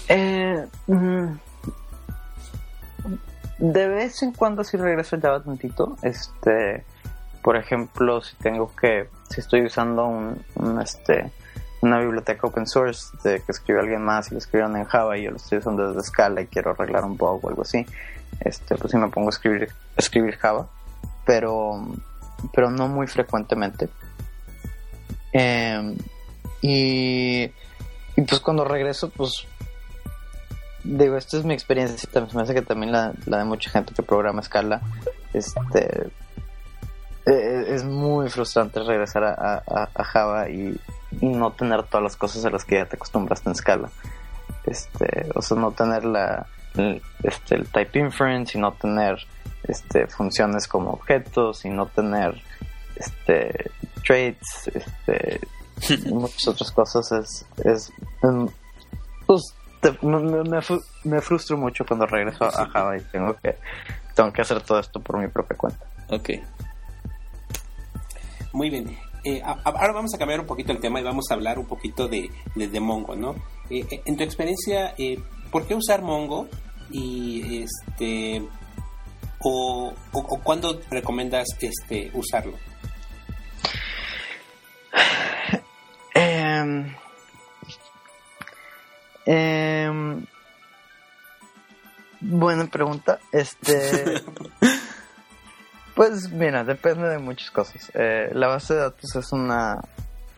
[0.08, 1.26] Eh, mm,
[3.58, 5.96] de vez en cuando sí regreso a Java tantito.
[6.02, 6.84] Este,
[7.42, 11.30] por ejemplo, si tengo que, si estoy usando un, un este,
[11.86, 15.24] una biblioteca open source de que escribe alguien más y lo escribieron en Java y
[15.24, 17.86] yo lo estoy usando desde Scala y quiero arreglar un bug o algo así,
[18.40, 20.68] este, pues sí me pongo a escribir, escribir Java,
[21.24, 21.86] pero,
[22.52, 23.88] pero no muy frecuentemente.
[25.32, 25.96] Em,
[26.62, 27.44] y,
[28.16, 29.46] y pues cuando regreso, pues
[30.84, 34.02] digo, esta es mi experiencia, me hace que también la, la de mucha gente que
[34.02, 34.80] programa Scala,
[35.32, 36.10] este,
[37.26, 40.78] e, e, es muy frustrante regresar a, Java y
[41.20, 43.90] no tener todas las cosas a las que ya te acostumbraste en escala.
[44.64, 49.18] Este, o sea, no tener la, el, este, el type inference y no tener
[49.64, 52.40] este, funciones como objetos y no tener
[52.96, 53.70] este,
[54.04, 55.40] traits, este,
[55.88, 57.12] y muchas otras cosas.
[57.12, 58.48] Es, es em,
[59.26, 59.42] pues,
[60.02, 60.60] me,
[61.04, 63.56] me, frustro mucho cuando regreso a Java y tengo que,
[64.14, 65.86] tengo que hacer todo esto por mi propia cuenta.
[66.08, 66.30] Ok.
[68.52, 68.96] Muy bien.
[69.28, 72.06] Eh, ahora vamos a cambiar un poquito el tema y vamos a hablar un poquito
[72.06, 73.34] de, de, Mongo, ¿no?
[73.68, 74.94] Eh, eh, en tu experiencia,
[75.50, 76.46] ¿por qué usar Mongo?
[76.92, 78.46] Y este
[79.40, 82.56] o, o, cuándo recomiendas este usarlo?
[86.14, 86.94] Em,
[89.26, 90.24] em,
[92.20, 93.18] buena pregunta.
[93.32, 94.22] Este
[95.96, 97.90] Pues mira, depende de muchas cosas.
[97.94, 99.80] Eh, la base de datos es una,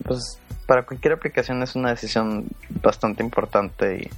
[0.05, 2.47] pues para cualquier aplicación es una decisión
[2.81, 4.09] bastante importante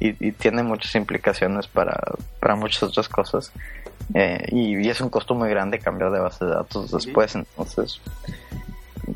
[0.00, 2.00] y, y, tiene muchas implicaciones para,
[2.40, 3.52] para muchas otras cosas.
[4.14, 8.00] Eh, y, es un costo muy grande cambiar de base de datos después, entonces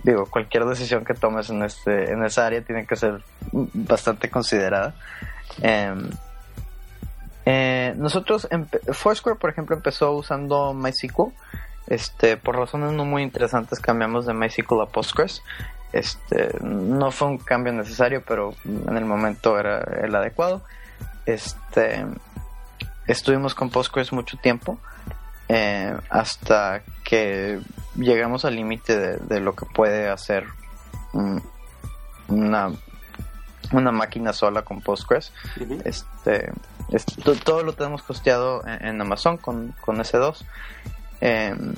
[0.04, 4.94] digo, cualquier decisión que tomes en este en esa área tiene que ser bastante considerada.
[5.62, 6.10] Em,
[7.46, 8.46] eh, nosotros,
[8.92, 11.32] Foursquare, por ejemplo, empezó usando MySQL
[11.90, 15.42] este, por razones no muy interesantes cambiamos de MySQL a Postgres.
[15.92, 20.62] Este, no fue un cambio necesario, pero en el momento era el adecuado.
[21.26, 22.06] Este,
[23.08, 24.78] estuvimos con Postgres mucho tiempo
[25.48, 27.58] eh, hasta que
[27.96, 30.46] llegamos al límite de, lo que puede hacer
[32.28, 32.70] una,
[33.72, 35.32] una máquina sola con Postgres.
[35.84, 36.52] este,
[37.44, 40.44] todo lo tenemos costeado en, Amazon con, con S2
[41.20, 41.74] Em,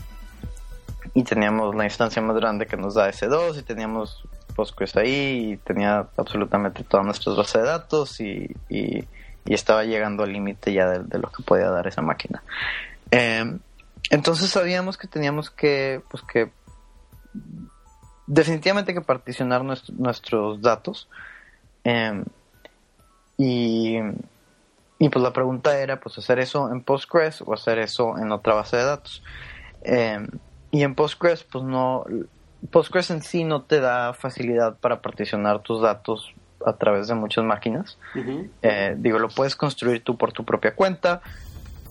[1.15, 4.23] y teníamos la instancia más grande que nos da S2 y teníamos
[4.55, 9.07] Postgres ahí y tenía absolutamente todas nuestras bases de datos y, y,
[9.47, 12.43] estaba llegando al límite ya de, lo que podía dar esa máquina.
[13.11, 13.59] Em,
[14.11, 16.51] entonces sabíamos que teníamos que, pues que
[18.27, 21.09] definitivamente que particionar nuestros datos
[21.85, 22.25] em,
[23.37, 23.99] y
[25.03, 28.55] y pues la pregunta era, pues hacer eso en Postgres o hacer eso en otra
[28.55, 29.21] base de datos.
[29.83, 30.29] Em,
[30.71, 32.05] y en Postgres, pues no,
[32.71, 36.33] Postgres en sí no te da facilidad para particionar tus datos
[36.65, 37.99] a través de muchas máquinas.
[38.63, 41.21] Eh, digo, lo puedes construir tú por tu propia cuenta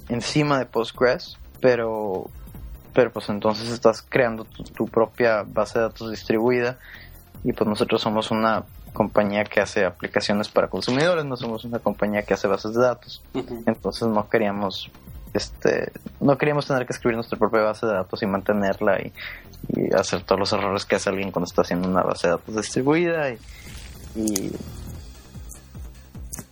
[0.07, 2.29] encima de Postgres, pero,
[2.93, 6.79] pero pues entonces estás creando tu propia base de datos distribuida
[7.43, 12.23] y pues nosotros somos una compañía que hace aplicaciones para consumidores, no somos una compañía
[12.23, 13.23] que hace bases de datos.
[13.65, 14.91] Entonces no queríamos
[15.33, 19.13] este no queríamos tener que escribir nuestra propia base de datos y mantenerla y,
[19.95, 23.29] hacer todos los errores que hace alguien cuando está haciendo una base de datos distribuida
[23.29, 23.37] y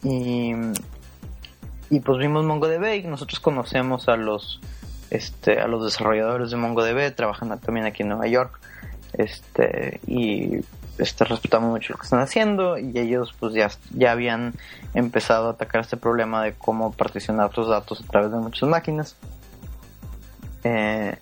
[0.01, 0.51] y,
[1.89, 4.61] y, pues vimos MongoDB y nosotros conocemos a los
[5.09, 8.59] este a los desarrolladores de MongoDB trabajan también aquí en Nueva York
[9.13, 10.59] este y
[10.99, 14.53] este, respetamos mucho lo que están haciendo y ellos pues ya, ya habían
[14.93, 19.15] empezado a atacar este problema de cómo particionar tus datos a través de muchas máquinas.
[20.63, 21.17] Eh,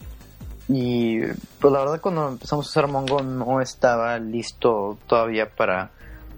[0.68, 5.92] y pues la verdad cuando empezamos a usar Mongo no estaba listo todavía para,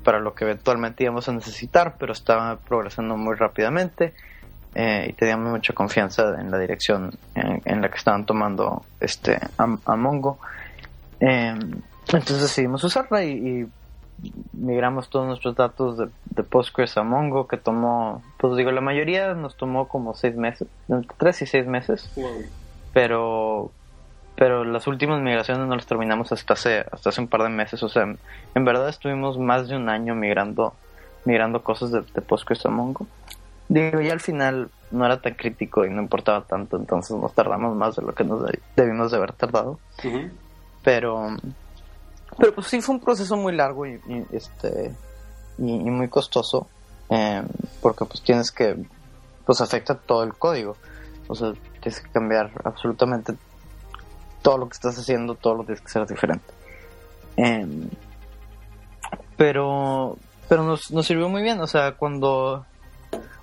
[0.04, 4.14] para lo que eventualmente íbamos a necesitar, pero estaba progresando muy rápidamente
[4.76, 9.96] eh, y teníamos mucha confianza en la dirección en, la que estaban tomando este a,
[9.96, 10.38] Mongo.
[11.20, 11.82] Em,
[12.14, 13.68] entonces decidimos usarla y,
[14.52, 19.56] migramos todos nuestros datos de, Postgres a Mongo, que tomó, pues digo, la mayoría nos
[19.56, 22.10] tomó como seis meses, entre tres y seis meses,
[22.94, 23.72] pero
[24.36, 27.84] pero las últimas migraciones no las terminamos hasta hace hasta hace un par de meses,
[27.84, 30.74] o sea, en verdad estuvimos más de un año migrando
[31.26, 33.06] migrando cosas de, de Postgres a Mongo.
[33.68, 37.76] Digo, ya al final no era tan crítico y no importaba tanto, entonces nos tardamos
[37.76, 38.44] más de lo que nos
[38.76, 39.80] debimos de haber tardado.
[40.84, 41.38] Pero,
[42.40, 44.00] pero pues sí fue un proceso muy largo y,
[44.32, 44.94] este
[45.58, 46.68] y, muy costoso,
[47.10, 47.46] em,
[47.82, 48.78] porque pues tienes que,
[49.46, 50.76] pues afecta todo el código,
[51.28, 53.36] o sea, tienes que cambiar absolutamente
[54.42, 56.54] todo lo que estás haciendo, todo lo tienes que ser diferente.
[57.36, 57.90] Em,
[59.38, 62.66] pero, pero nos, nos sirvió muy bien, o sea, cuando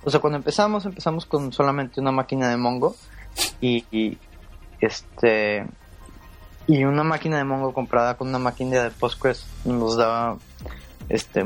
[0.07, 2.95] o sea, cuando empezamos, empezamos con solamente una máquina de Mongo
[3.59, 4.17] y,
[4.79, 5.65] este
[6.67, 10.37] y una máquina de Mongo comprada con una máquina de Postgres nos daba
[11.09, 11.45] este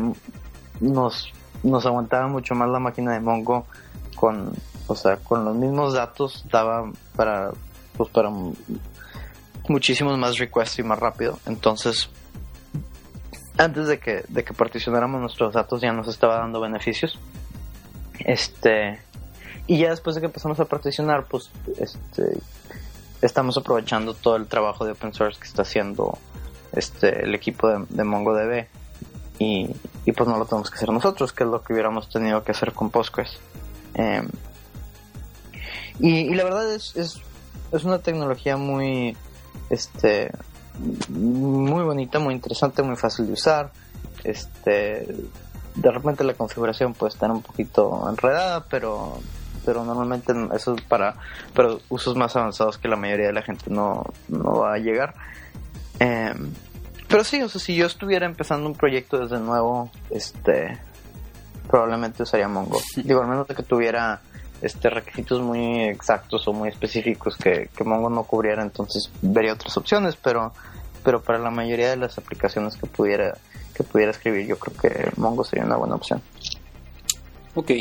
[0.80, 1.32] nos
[1.64, 3.68] nos aguantaba mucho más la máquina de Mongo
[4.16, 4.52] con
[4.88, 7.52] o sea con los mismos datos daba para
[7.96, 8.32] pues para
[9.70, 11.40] muchísimos más requests y más rápido.
[11.46, 12.10] Entonces
[13.58, 17.20] antes de que de que particionáramos nuestros datos ya nos estaba dando beneficios.
[18.20, 19.00] Este,
[19.68, 22.40] y ya después de que empezamos a particionar, pues este,
[23.22, 26.18] estamos aprovechando todo el trabajo de open source que está haciendo
[26.74, 28.68] este, el equipo de, MongoDB.
[29.40, 29.70] Y,
[30.06, 32.52] y, pues no lo tenemos que hacer nosotros, que es lo que hubiéramos tenido que
[32.52, 33.40] hacer con Postgres.
[33.94, 34.30] Em,
[36.00, 37.22] y, la verdad es, es,
[37.72, 39.18] es, una tecnología muy,
[39.70, 40.32] este,
[41.10, 43.72] muy bonita, muy interesante, muy fácil de usar.
[44.24, 45.08] Este,
[45.76, 49.20] de repente la configuración puede estar un poquito enredada, pero
[49.66, 51.16] pero normalmente eso es para,
[51.54, 55.14] para usos más avanzados que la mayoría de la gente no, va a llegar.
[56.00, 56.52] Em,
[57.08, 60.80] pero sí, o sea, si yo estuviera empezando un proyecto desde nuevo, este
[61.70, 62.80] probablemente usaría Mongo.
[62.96, 64.22] Digo, al menos de que tuviera
[64.62, 69.76] este requisitos muy exactos o muy específicos que, que Mongo no cubriera, entonces vería otras
[69.78, 70.54] opciones, pero
[71.04, 73.38] pero para la mayoría de las aplicaciones que pudiera
[73.74, 76.22] que pudiera escribir, yo creo que Mongo sería una buena opción.
[77.56, 77.72] Ok.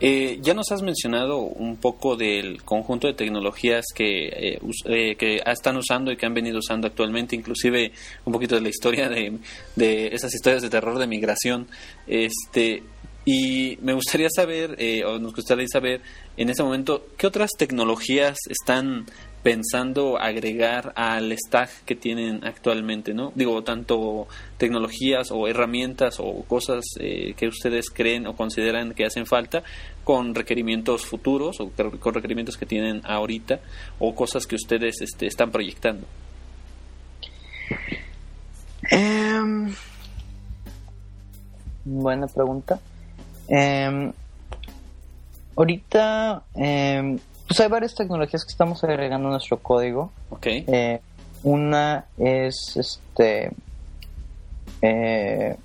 [0.00, 5.40] Eh, ya nos has mencionado un poco del conjunto de tecnologías que, eh, eh, que
[5.46, 7.92] están usando y que han venido usando actualmente, inclusive
[8.24, 9.38] un poquito de la historia de,
[9.76, 11.68] de esas historias de terror de migración.
[12.06, 12.82] Este,
[13.24, 14.76] y me gustaría saber,
[15.06, 16.02] o nos gustaría saber
[16.36, 19.06] en este momento, ¿qué otras tecnologías están
[19.44, 23.30] pensando agregar al stack que tienen actualmente, ¿no?
[23.34, 24.26] Digo, tanto
[24.56, 29.62] tecnologías o herramientas o cosas eh, que ustedes creen o consideran que hacen falta
[30.02, 33.60] con requerimientos futuros o con requerimientos que tienen ahorita
[33.98, 36.06] o cosas que ustedes este, están proyectando.
[38.90, 39.74] Em,
[41.84, 42.80] buena pregunta.
[43.46, 44.10] Em,
[45.54, 47.18] ahorita em,
[47.54, 50.10] pues hay varias tecnologías que estamos agregando a nuestro código.
[50.30, 50.46] Ok.
[50.46, 51.00] Eh,
[51.44, 53.52] una es este.
[54.82, 55.56] Eh,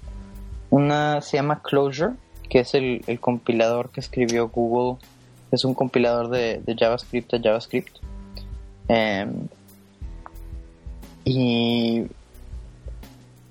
[0.69, 2.13] una se llama Closure,
[2.47, 4.99] que es el, compilador que escribió Google.
[5.51, 7.97] Es un compilador de, JavaScript a JavaScript.
[8.87, 9.47] Em,
[11.25, 12.03] y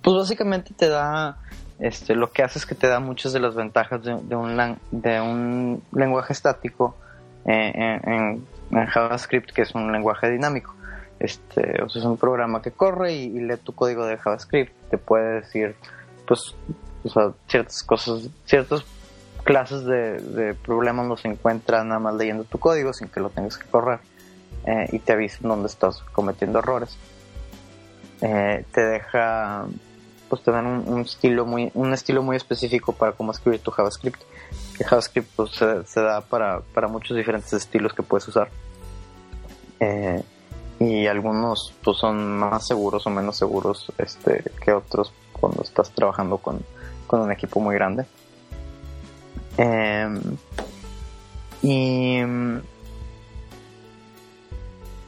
[0.00, 1.38] pues básicamente te da
[1.80, 5.20] este, lo que hace es que te da muchas de las ventajas de, un, de
[5.20, 6.94] un lenguaje estático
[7.44, 10.74] en, JavaScript, que es un lenguaje dinámico.
[11.18, 14.72] Este, o sea, es un programa que corre y, lee tu código de JavaScript.
[14.90, 15.74] Te puede decir,
[16.26, 16.54] pues,
[17.46, 18.84] ciertas cosas, ciertas
[19.44, 23.68] clases de, problemas los encuentra nada más leyendo tu código sin que lo tengas que
[23.68, 24.00] correr.
[24.66, 26.96] Eh, y te avisa dónde estás cometiendo errores.
[28.20, 29.66] Eh, te deja
[30.28, 34.20] pues tener un, un, estilo muy un estilo muy específico para cómo escribir tu JavaScript
[34.84, 38.50] JavaScript pues, se, da para, muchos diferentes estilos que puedes usar.
[39.80, 40.22] Eh,
[40.80, 46.38] y algunos pues, son más seguros o menos seguros este, que otros cuando estás trabajando
[46.38, 46.62] con,
[47.10, 48.04] un equipo muy grande.
[49.56, 50.20] Em,
[51.62, 52.20] y,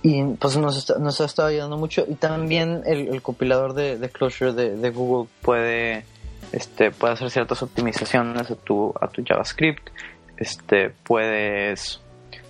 [0.03, 2.05] y pues nos, nos ha estado ayudando mucho.
[2.09, 6.05] Y también el, compilador de, de Closure de Google puede
[6.53, 9.89] este, puede hacer ciertas optimizaciones a tu, a tu JavaScript,
[10.37, 12.01] este, puedes,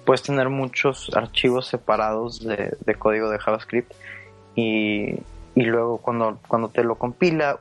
[0.04, 3.92] puedes tener muchos archivos separados de, código de JavaScript
[4.54, 5.14] y,
[5.54, 7.58] y, luego cuando, cuando te lo compila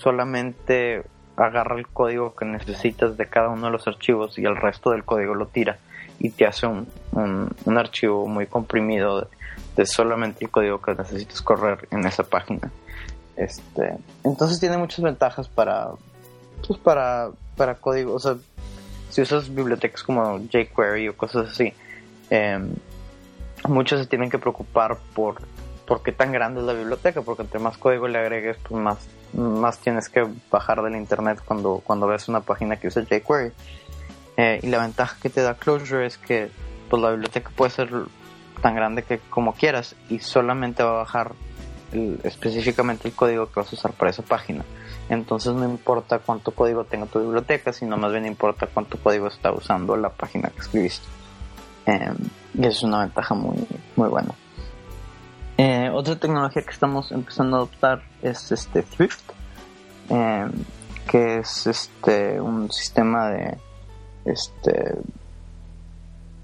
[0.00, 1.04] solamente
[1.36, 5.04] agarra el código que necesitas de cada uno de los archivos y el resto del
[5.04, 5.78] código lo tira
[6.18, 9.28] y te hace un, un, archivo muy comprimido
[9.76, 12.70] de, solamente el código que necesitas correr en esa página.
[13.36, 15.90] Este, entonces tiene muchas ventajas para,
[16.66, 18.14] pues para, para código.
[18.14, 18.36] O sea,
[19.10, 21.72] si usas bibliotecas como jQuery o cosas así,
[22.30, 22.74] em,
[23.68, 25.36] muchos se tienen que preocupar por,
[25.86, 28.98] por qué tan grande es la biblioteca, porque entre más código le agregues, pues más,
[29.32, 33.52] más tienes que bajar del internet cuando, cuando ves una página que usa jQuery.
[34.36, 36.50] Eh, y la ventaja que te da Clojure es que
[36.90, 37.90] pues, la biblioteca puede ser
[38.60, 41.32] tan grande que como quieras y solamente va a bajar
[42.22, 44.64] específicamente el código que vas a usar para esa página.
[45.08, 49.52] Entonces no importa cuánto código tenga tu biblioteca, sino más bien importa cuánto código está
[49.52, 51.06] usando la página que escribiste.
[51.86, 52.16] Em,
[52.54, 53.66] y es una ventaja muy,
[53.96, 54.34] muy buena.
[55.56, 59.30] Eh, otra tecnología que estamos empezando a adoptar es este Thrift,
[60.08, 60.50] em,
[61.06, 63.58] que es este un sistema de
[64.24, 64.98] este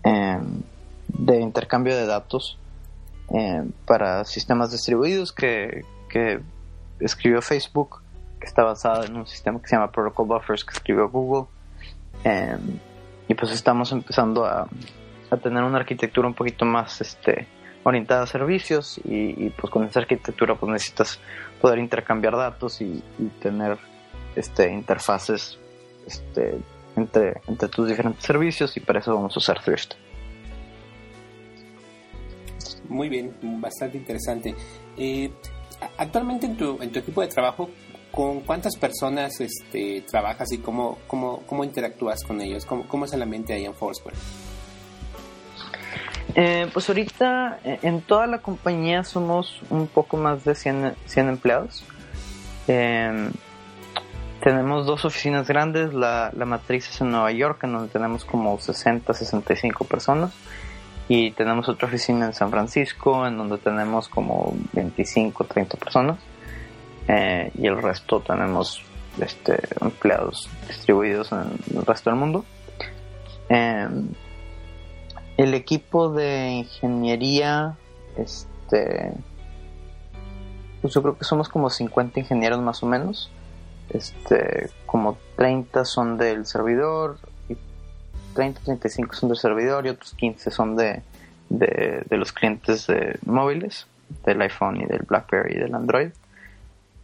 [0.02, 0.62] em,
[1.08, 2.58] de intercambio de datos
[3.86, 6.40] para sistemas distribuidos que, que
[6.98, 8.02] escribió Facebook,
[8.40, 11.46] que está basado en un sistema que se llama Protocol Buffers que escribió Google.
[13.28, 14.68] y pues estamos empezando a,
[15.30, 17.46] a tener una arquitectura un poquito más este,
[17.84, 21.20] orientada a servicios y, pues con esa arquitectura pues necesitas
[21.60, 23.02] poder intercambiar datos y,
[23.40, 23.78] tener
[24.36, 25.58] este, interfaces
[26.06, 26.58] este,
[26.96, 29.94] entre, entre tus diferentes servicios y para eso vamos a usar Thrift.
[32.90, 34.54] Muy bien, bastante interesante.
[34.96, 35.30] Eh,
[35.96, 37.70] actualmente en tu, en tu equipo de trabajo,
[38.10, 40.98] ¿con cuántas personas este, trabajas y cómo,
[41.62, 42.66] interactúas con ellos?
[42.66, 44.16] ¿Cómo, ¿Cómo es el ambiente ahí en Foursquare?
[46.34, 51.28] Eh, pues ahorita eh, en toda la compañía somos un poco más de 100, 100
[51.28, 51.84] empleados.
[52.66, 53.30] Em,
[54.42, 58.58] tenemos dos oficinas grandes, la, la, matriz es en Nueva York, en donde tenemos como
[58.58, 60.32] 60, 65 personas.
[61.12, 66.20] Y tenemos otra oficina en San Francisco, en donde tenemos como 25, 30 personas.
[67.08, 68.80] Eh, y el resto tenemos
[69.20, 72.44] este, empleados distribuidos en el resto del mundo.
[73.48, 74.06] Em,
[75.36, 77.76] el equipo de ingeniería,
[78.16, 79.12] este,
[80.80, 83.32] pues yo creo que somos como 50 ingenieros más o menos.
[83.88, 87.18] Este, como 30 son del servidor,
[88.34, 91.02] 30, 35 son del servidor y otros 15 son de,
[91.48, 93.86] de, los clientes de móviles,
[94.24, 96.10] del iPhone y del BlackBerry y del Android.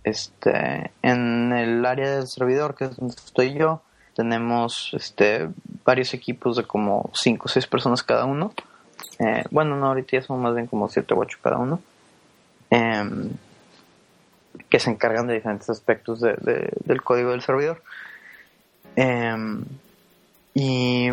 [0.04, 3.82] Este, en el área del servidor, que es donde estoy yo,
[4.14, 5.48] tenemos este,
[5.84, 8.52] varios equipos de como 5 o 6 personas cada uno.
[9.18, 11.80] Eh, bueno, no, ahorita ya son más bien como 7 o 8 cada uno.
[12.70, 13.30] Em,
[14.68, 17.82] que se encargan de diferentes aspectos del código del servidor.
[18.96, 19.64] Em,
[20.58, 21.10] y,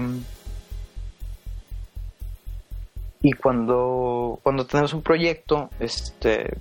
[3.22, 6.56] y cuando, cuando tenemos un proyecto, este,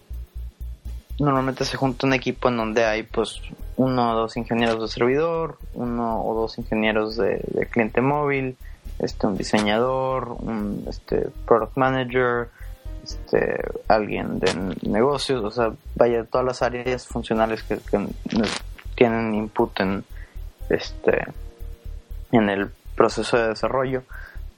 [1.20, 3.40] normalmente se junta un equipo en donde hay pues
[3.76, 8.56] uno o dos ingenieros de servidor, uno o dos ingenieros de, cliente móvil,
[8.98, 12.48] este un diseñador, un este product manager,
[13.04, 17.78] este alguien de negocios, o sea, vaya todas las áreas funcionales que,
[18.96, 20.04] tienen input en
[20.68, 21.26] este
[22.32, 24.02] en el proceso de desarrollo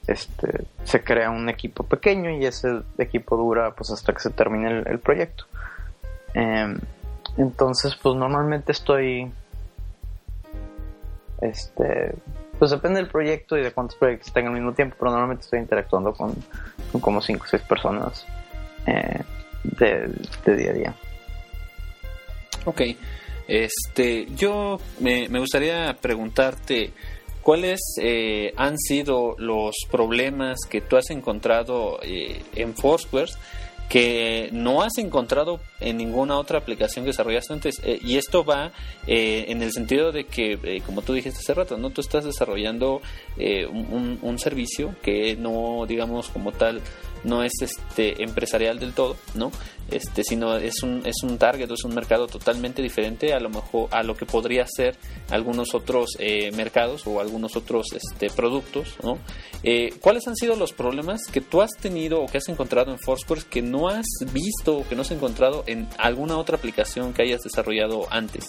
[0.07, 4.83] este se crea un equipo pequeño y ese equipo dura pues hasta que se termine
[4.85, 5.45] el proyecto
[6.35, 6.77] Em,
[7.37, 9.31] entonces, pues normalmente estoy.
[11.41, 12.13] Este.
[12.59, 15.59] Pues depende del proyecto y de cuántos proyectos tenga al mismo tiempo, pero normalmente estoy
[15.59, 16.33] interactuando con,
[17.01, 18.25] como 5 o 6 personas
[18.85, 19.21] eh,
[19.63, 20.95] de, día a día.
[22.63, 22.81] Ok.
[23.47, 26.93] Este, yo me, me gustaría preguntarte
[27.45, 33.31] cuáles eh, han sido los problemas que tú has encontrado eh, en Foursquare
[33.89, 37.81] que no has encontrado en ninguna otra aplicación que desarrollaste antes.
[37.83, 38.71] Eh, y esto va
[39.07, 41.91] eh, en el sentido de que, eh, como tú dijiste hace rato, ¿no?
[41.91, 43.01] tú estás desarrollando
[43.37, 46.81] un, un, servicio que no, digamos, como tal,
[47.25, 49.51] no es este empresarial del todo, ¿no?
[49.89, 53.87] Este, sino es un, es un target, es un mercado totalmente diferente a lo mejor
[53.91, 54.97] a lo que podría ser
[55.29, 58.95] algunos otros eh, mercados o algunos otros este, productos.
[59.63, 62.99] Eh, ¿Cuáles han sido los problemas que tú has tenido o que has encontrado en
[62.99, 67.23] Foursquare que no has visto o que no has encontrado en alguna otra aplicación que
[67.23, 68.45] hayas desarrollado antes?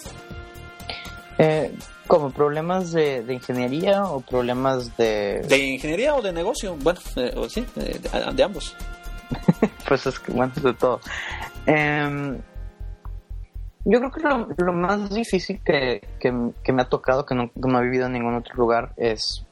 [1.37, 1.73] Eh,
[2.07, 5.41] ¿Como problemas de, ingeniería o problemas de...?
[5.47, 7.99] De ingeniería o de negocio, bueno, eh, sí, eh,
[8.33, 8.75] de, ambos.
[9.87, 11.01] pues es que, bueno, de todo.
[11.65, 12.39] Em,
[13.83, 16.01] yo creo que lo, más difícil que,
[16.71, 19.43] me ha tocado, que no, he vivido en ningún otro lugar, es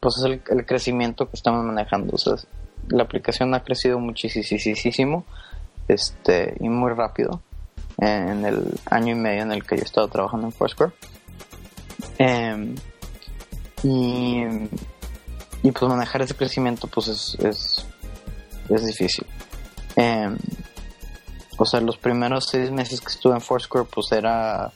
[0.00, 2.14] pues es el, crecimiento que estamos manejando.
[2.14, 2.34] O sea,
[2.88, 5.24] la aplicación ha crecido muchísimo
[5.88, 7.40] este, y muy rápido
[7.98, 10.92] en el año y medio en el que yo he estado trabajando en Foursquare.
[12.18, 12.74] Em,
[13.82, 14.42] y,
[15.62, 17.84] y pues manejar ese crecimiento pues es,
[18.68, 19.26] es, difícil.
[19.96, 20.36] Em,
[21.56, 24.72] o sea, los primeros seis meses que estuve en Foursquare pues era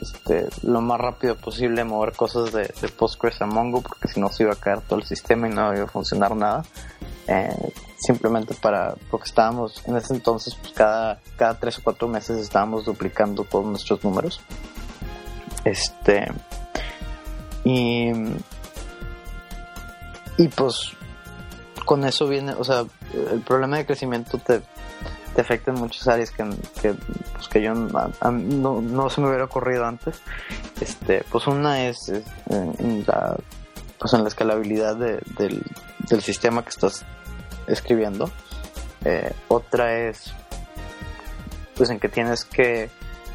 [0.00, 4.42] este, lo más rápido posible mover cosas de, Postgres a Mongo porque si no se
[4.42, 6.64] iba a caer todo el sistema y no iba a funcionar nada.
[7.26, 12.38] Eh, simplemente para, porque estábamos en ese entonces, pues cada, cada tres o cuatro meses
[12.38, 14.40] estábamos duplicando todos nuestros números.
[15.64, 16.26] Este,
[17.68, 18.10] y,
[20.38, 20.92] y pues
[21.84, 22.84] con eso viene, o sea,
[23.32, 24.62] el problema de crecimiento te,
[25.34, 26.48] te afecta en muchas áreas que,
[26.80, 26.94] que,
[27.34, 30.20] pues que yo no, no, se me hubiera ocurrido antes.
[30.80, 32.08] Este, pues una es,
[32.48, 33.36] en la,
[33.98, 35.62] pues en la escalabilidad del,
[36.08, 37.04] del sistema que estás
[37.66, 38.30] escribiendo.
[39.04, 40.32] Eh, otra es
[41.76, 42.90] pues en que tienes que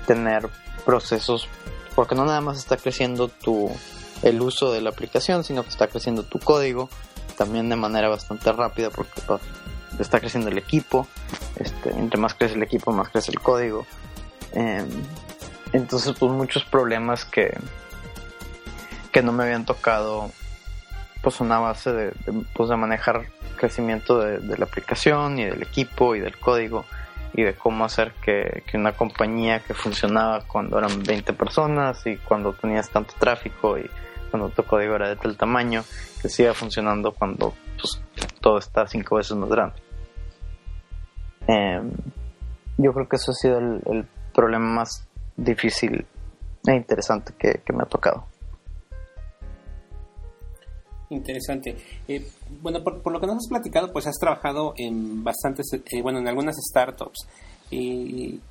[0.06, 0.50] tener
[0.86, 1.48] procesos
[1.96, 3.72] porque no nada más está creciendo tu
[4.24, 6.90] el uso de la aplicación sino que está creciendo tu código
[7.38, 9.42] también de manera bastante rápida porque pues,
[10.00, 11.08] está creciendo el equipo.
[11.56, 13.86] Este, entre más crece el equipo más crece el código.
[14.54, 14.88] Em,
[15.72, 17.58] entonces pues muchos problemas que
[19.12, 20.32] que no me habían tocado
[21.22, 22.14] pues una base de,
[22.54, 26.84] pues, de manejar crecimiento de, la aplicación y del equipo y del código
[27.34, 32.54] y de cómo hacer que, una compañía que funcionaba cuando eran 20 personas y cuando
[32.54, 33.90] tenías tanto tráfico y
[34.34, 35.84] cuando tu código era de tal tamaño,
[36.20, 38.02] que siga funcionando cuando pues,
[38.42, 39.76] todo está cinco veces más grande.
[41.46, 41.92] Em,
[42.80, 45.08] yo creo que eso ha sido el, problema más
[45.38, 46.08] difícil
[46.66, 48.26] e interesante que me ha tocado.
[51.14, 51.78] Interesante.
[52.08, 52.26] Eh,
[52.62, 56.28] bueno, por, lo que nos has platicado, pues has trabajado en bastantes, eh, bueno, en
[56.28, 57.28] algunas startups.
[57.70, 58.42] Y,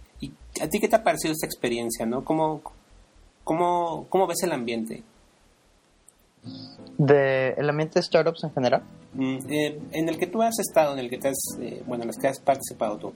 [0.61, 2.25] a ti qué te ha parecido esta experiencia, no?
[2.25, 2.63] ¿Cómo,
[3.43, 5.03] cómo, cómo ves el ambiente?
[6.99, 8.83] ¿De el ambiente de startups en general?
[9.15, 12.09] Mm, eh, en el que tú has estado, en el que te has, bueno, en
[12.09, 13.13] las que has participado tú.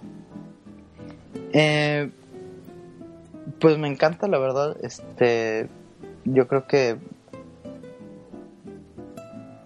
[3.61, 4.77] pues me encanta, la verdad.
[4.83, 5.69] Este,
[6.25, 6.99] yo creo que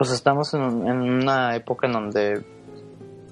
[0.00, 2.42] pues estamos en, una época en donde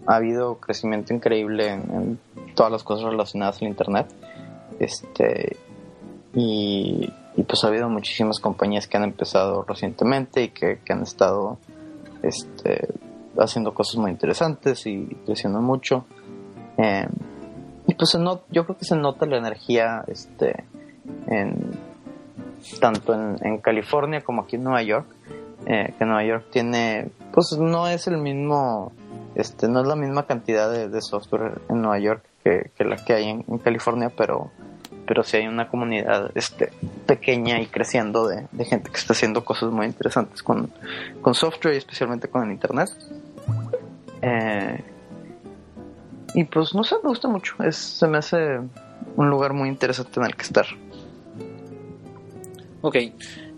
[0.07, 2.18] ha habido crecimiento increíble en,
[2.55, 4.07] todas las cosas relacionadas al internet
[4.79, 5.57] este
[6.35, 7.11] y,
[7.45, 11.59] pues ha habido muchísimas compañías que han empezado recientemente y que, han estado
[12.22, 12.89] este
[13.39, 16.07] haciendo cosas muy interesantes y creciendo mucho.
[16.76, 17.09] Em,
[17.86, 18.16] y pues
[18.51, 20.64] yo creo que se nota la energía este
[21.26, 21.78] en
[22.80, 25.07] tanto en California como aquí en Nueva York
[25.66, 28.93] eh, que Nueva York tiene, pues no es el mismo,
[29.34, 33.28] este, no es la misma cantidad de, software en Nueva York que, la que hay
[33.28, 34.51] en, California, pero,
[35.09, 36.71] pero sí hay una comunidad este,
[37.07, 40.71] pequeña y creciendo de, gente que está haciendo cosas muy interesantes con,
[41.23, 42.91] con software y especialmente con el Internet.
[44.21, 44.85] Eh,
[46.35, 48.61] y pues no sé, me gusta mucho, se me hace
[49.17, 50.67] un lugar muy interesante en el que estar.
[52.83, 52.97] Ok,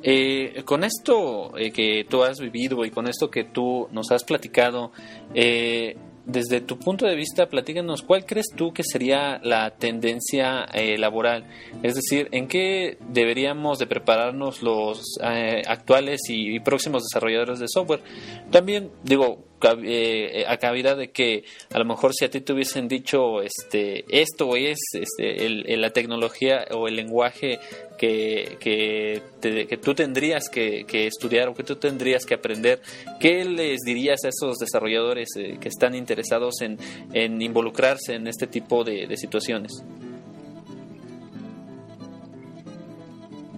[0.02, 4.24] eh, con esto eh, que tú has vivido y con esto que tú nos has
[4.24, 4.92] platicado,
[5.34, 5.96] eh,
[6.26, 11.46] desde tu punto de vista, platícanos, ¿cuál crees tú que sería la tendencia eh, laboral?
[11.82, 15.18] Es decir, ¿en qué deberíamos de prepararnos los
[15.66, 18.02] actuales y, próximos desarrolladores de software?
[18.50, 19.49] También, digo,
[19.84, 24.04] eh, a cavidad de que a lo mejor si a ti te hubiesen dicho este
[24.08, 27.58] esto es este, la tecnología o el lenguaje
[28.00, 32.80] que, que, tú tendrías que, estudiar o que tú tendrías que aprender,
[33.18, 36.78] ¿qué les dirías a esos desarrolladores eh, que están interesados en,
[37.12, 39.84] en, involucrarse en este tipo de, situaciones?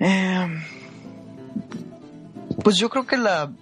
[0.01, 0.61] Em,
[2.65, 3.53] pues yo creo que la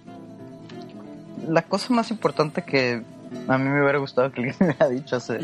[1.47, 3.01] la cosa más importante que
[3.47, 5.39] a mí me hubiera gustado que alguien me hubiera dicho hace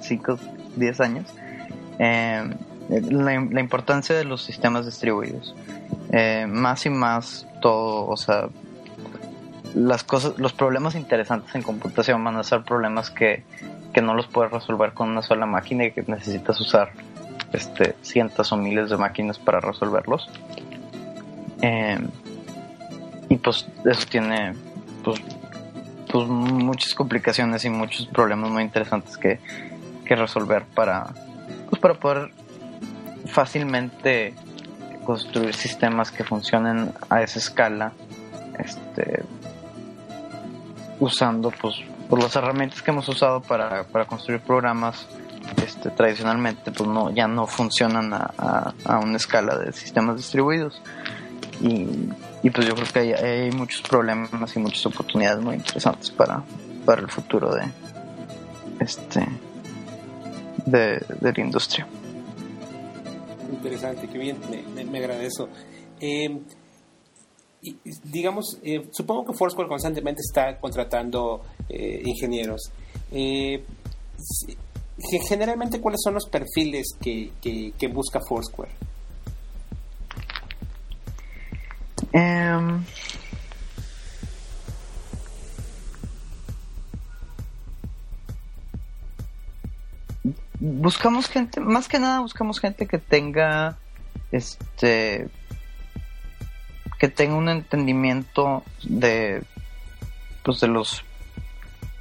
[0.00, 0.38] 5,
[0.76, 1.26] 10 años,
[1.98, 2.42] eh,
[2.88, 5.54] la, importancia de los sistemas distribuidos.
[6.12, 8.48] Eh, más y más todo, o sea,
[9.74, 13.42] las cosas, los problemas interesantes en computación van a ser problemas que,
[13.92, 16.90] que no los puedes resolver con una sola máquina y que necesitas usar
[17.52, 20.28] este, cientos o miles de máquinas para resolverlos.
[21.62, 21.98] Eh,
[23.28, 24.54] y pues eso tiene
[25.04, 25.20] pues,
[26.10, 29.38] pues muchas complicaciones y muchos problemas muy interesantes que,
[30.06, 31.12] resolver para,
[31.68, 32.30] pues para poder
[33.26, 34.34] fácilmente
[35.04, 37.92] construir sistemas que funcionen a esa escala
[38.58, 39.24] este
[41.00, 41.76] usando pues,
[42.08, 45.06] por las herramientas que hemos usado para, para construir programas
[45.62, 50.80] este, tradicionalmente pues no ya no funcionan a, a, una escala de sistemas distribuidos
[51.60, 51.88] y,
[52.42, 56.42] y pues yo creo que hay, muchos problemas y muchas oportunidades muy interesantes para,
[56.84, 57.62] para el futuro de
[58.80, 59.26] este
[60.66, 61.86] de, de la industria
[63.50, 64.38] interesante qué bien
[64.90, 65.48] me, agradezco
[66.00, 66.40] eh,
[68.04, 72.70] digamos, eh, supongo que Foursquare constantemente está contratando eh, ingenieros.
[73.10, 73.62] Eh,
[75.28, 78.70] generalmente, ¿cuáles son los perfiles que, que, busca Foursquare?
[82.14, 82.84] Em,
[90.60, 93.76] buscamos gente, más que nada buscamos gente que tenga
[94.30, 95.28] este
[97.00, 99.42] que tenga un entendimiento de
[100.44, 101.02] pues de los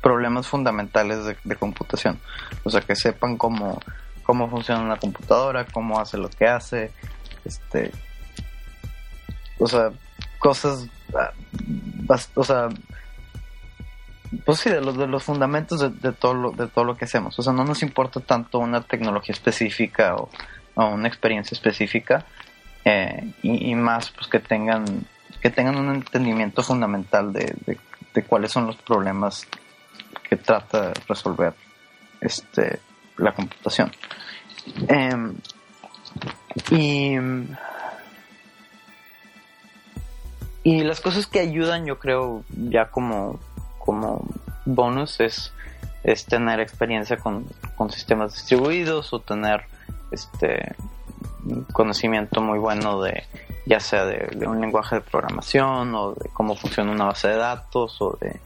[0.03, 2.19] problemas fundamentales de, computación.
[2.63, 3.81] O sea que sepan cómo
[4.21, 6.91] cómo funciona una computadora cómo hace lo que hace
[7.45, 7.91] este
[9.63, 9.91] o sea
[10.39, 11.31] cosas ah,
[12.35, 12.69] o sea
[14.45, 17.37] pues sí de los de los fundamentos de, todo lo de todo lo que hacemos.
[17.39, 20.29] O sea no nos importa tanto una tecnología específica o,
[20.75, 22.25] una experiencia específica
[22.83, 24.85] eh, y, más pues que tengan
[25.39, 27.55] que tengan un entendimiento fundamental de,
[28.13, 29.47] de, cuáles son los problemas
[30.27, 31.53] que trata de resolver
[32.21, 32.79] este
[33.17, 33.91] la computación.
[34.87, 35.35] Em,
[36.71, 37.15] y
[40.63, 43.39] y las cosas que ayudan yo creo ya como
[43.79, 44.25] como
[44.65, 45.51] bonus es,
[46.03, 47.45] es tener experiencia con,
[47.75, 49.65] con sistemas distribuidos o tener
[50.11, 50.75] este
[51.73, 53.23] conocimiento muy bueno de
[53.65, 58.01] ya sea de, un lenguaje de programación o de cómo funciona una base de datos
[58.01, 58.39] o de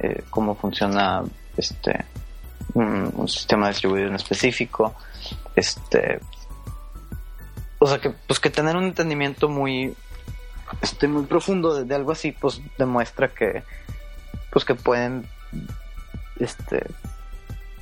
[0.00, 1.22] eh, cómo funciona
[1.56, 2.04] este
[2.74, 4.94] un, sistema distribuido en específico
[5.54, 6.20] este
[7.78, 9.94] o sea que pues que tener un entendimiento muy
[10.80, 13.62] este muy profundo de, algo así pues demuestra que
[14.50, 15.26] pues que pueden
[16.38, 16.86] este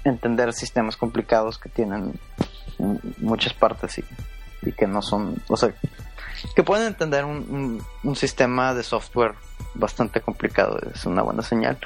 [0.04, 2.18] entender sistemas complicados que tienen
[3.18, 4.04] muchas partes y
[4.62, 5.72] y que no son, o sea,
[6.54, 9.34] que pueden entender un, un, sistema de software
[9.74, 11.78] bastante complicado, es una buena señal.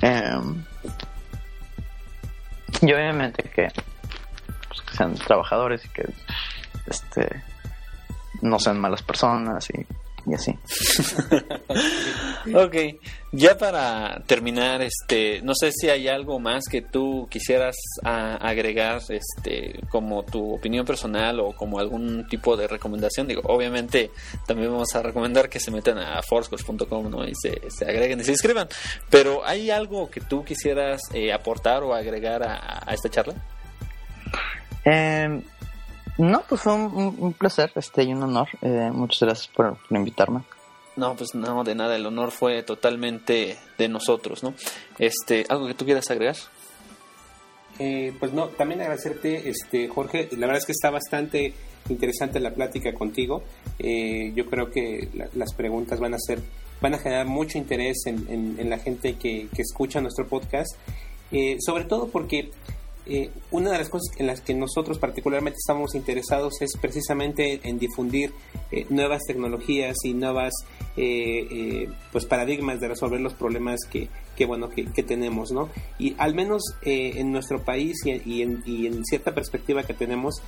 [0.00, 0.64] Em,
[2.80, 3.68] y obviamente que,
[4.68, 6.08] pues, que sean trabajadores y que
[6.86, 7.42] este
[8.40, 9.86] no sean malas personas y
[10.26, 10.52] y así.
[12.54, 12.76] ok,
[13.32, 19.80] ya para terminar, este, no sé si hay algo más que tú quisieras agregar, este,
[19.90, 23.26] como tu opinión personal o como algún tipo de recomendación.
[23.26, 24.10] Digo, obviamente
[24.46, 27.26] también vamos a recomendar que se metan a forcecourse.com ¿no?
[27.26, 28.68] y se, se, agreguen y se inscriban.
[29.10, 33.34] Pero ¿hay algo que tú quisieras eh, aportar o agregar a, a esta charla?
[34.84, 35.42] Eh,
[36.18, 38.48] no, pues fue un, placer este, y un honor.
[38.60, 40.42] Eh, muchas gracias por, invitarme.
[40.96, 44.54] No, pues no, de nada, el honor fue totalmente de nosotros, ¿no?
[44.98, 46.36] Este, ¿Algo que tú quieras agregar?
[47.78, 50.28] Eh, pues no, también agradecerte, este, Jorge.
[50.32, 51.54] La verdad es que está bastante
[51.88, 53.42] interesante la plática contigo.
[53.78, 56.40] Eh, yo creo que las preguntas van a ser,
[56.82, 60.76] van a generar mucho interés en, la gente que, que, escucha nuestro podcast.
[61.58, 62.50] sobre todo porque
[63.04, 67.76] eh, una de las cosas en las que nosotros particularmente estamos interesados es precisamente en
[67.80, 68.32] difundir
[68.70, 70.52] eh, nuevas tecnologías y nuevas
[70.96, 74.08] eh, pues paradigmas de resolver los problemas que,
[74.46, 79.34] bueno que, tenemos no y al menos en nuestro país y, en, y, en, cierta
[79.34, 80.40] perspectiva que tenemos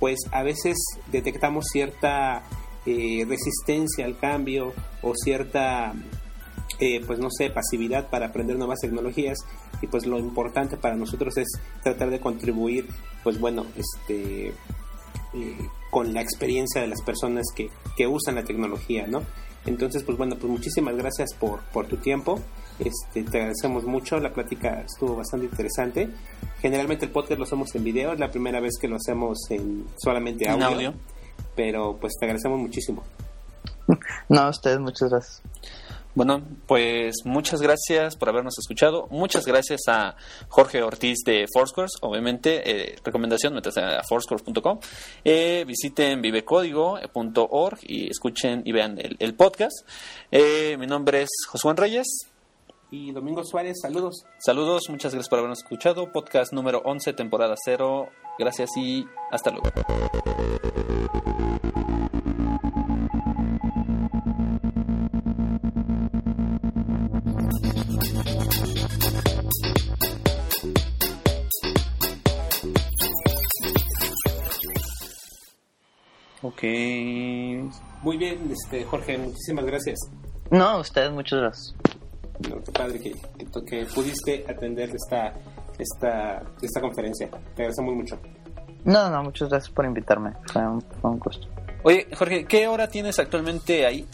[0.00, 0.78] pues a veces
[1.12, 2.42] detectamos cierta
[2.84, 5.94] resistencia al cambio o cierta
[7.06, 9.38] pues no sé, pasividad para aprender nuevas tecnologías
[9.80, 11.48] y pues lo importante para nosotros es
[11.82, 12.86] tratar de contribuir,
[13.22, 14.48] pues bueno, este,
[15.34, 19.22] eh, con la experiencia de las personas que, que usan la tecnología, ¿no?
[19.66, 22.40] Entonces, pues bueno, pues muchísimas gracias por, por tu tiempo.
[22.78, 26.08] Este, te agradecemos mucho, la plática estuvo bastante interesante.
[26.60, 29.84] Generalmente el podcast lo hacemos en video, es la primera vez que lo hacemos en
[30.02, 30.94] solamente audio, audio.
[31.54, 33.02] pero pues te agradecemos muchísimo.
[34.28, 35.42] No, a ustedes, muchas gracias.
[36.14, 39.06] Bueno, pues muchas gracias por habernos escuchado.
[39.10, 40.16] Muchas gracias a
[40.48, 41.88] Jorge Ortiz de Foursquare.
[42.00, 44.80] Obviamente, eh, recomendación, métanse a foursquare.com.
[45.24, 49.86] Eh, visiten vivecódigo.org y escuchen y vean el, podcast.
[50.32, 52.08] Eh, mi nombre es Josué Reyes.
[52.90, 54.24] Y Domingo Suárez, saludos.
[54.38, 56.10] Saludos, muchas gracias por habernos escuchado.
[56.10, 58.08] Podcast número 11, temporada 0.
[58.36, 59.70] Gracias y hasta luego.
[76.60, 77.72] Ok.
[78.02, 79.98] Muy bien, este, Jorge, muchísimas gracias.
[80.50, 81.74] No, a ustedes muchas gracias.
[82.48, 85.34] No, qué padre que, que, que pudiste atender esta,
[85.78, 87.28] esta, esta conferencia.
[87.54, 88.18] Te agradecemos mucho.
[88.84, 90.32] No, no, muchas gracias por invitarme.
[90.52, 91.46] Fue un, fue un gusto.
[91.82, 94.06] Oye, Jorge, ¿qué hora tienes actualmente ahí?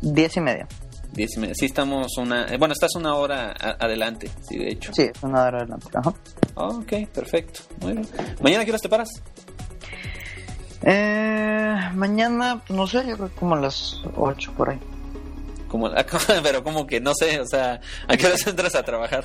[0.00, 0.66] Diez y media.
[1.12, 1.54] Diez y media.
[1.56, 2.46] Sí, estamos una...
[2.46, 4.92] eh, bueno, estás una hora a- adelante, sí, de hecho.
[4.94, 5.86] Sí, una hora adelante.
[5.94, 6.14] Ajá.
[6.54, 7.60] Ok, perfecto.
[7.80, 8.06] Muy bien.
[8.40, 9.08] ¿Mañana qué horas te paras?
[10.84, 14.78] Eh, mañana, pues, no sé, yo creo que como a las 8 por ahí.
[15.68, 15.90] Como,
[16.42, 19.24] pero como que no sé, o sea, ¿a qué horas entras a trabajar?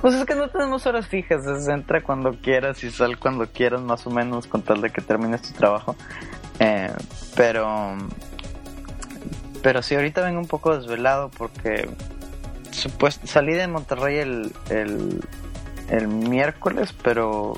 [0.00, 3.80] Pues es que no tenemos horas fijas, es entra cuando quieras y sal cuando quieras,
[3.80, 5.96] más o menos, con tal de que termines tu trabajo.
[6.60, 6.92] Eh,
[7.34, 7.96] pero,
[9.62, 11.88] pero sí, ahorita vengo un poco desvelado porque
[12.70, 15.20] supuest- salí de Monterrey el, el,
[15.88, 17.54] el miércoles, pero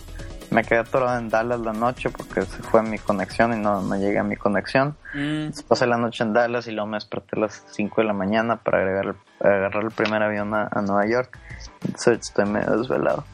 [0.53, 3.97] me quedé atorado en Dallas la noche porque se fue mi conexión y no, no
[3.97, 4.97] llegué a mi conexión.
[5.15, 8.13] Mm, Pasé la noche en Dallas y luego me desperté a las 5 de la
[8.13, 11.39] mañana para agregar, agarrar el primer avión a, a Nueva York.
[11.85, 13.25] Entonces estoy medio desvelado.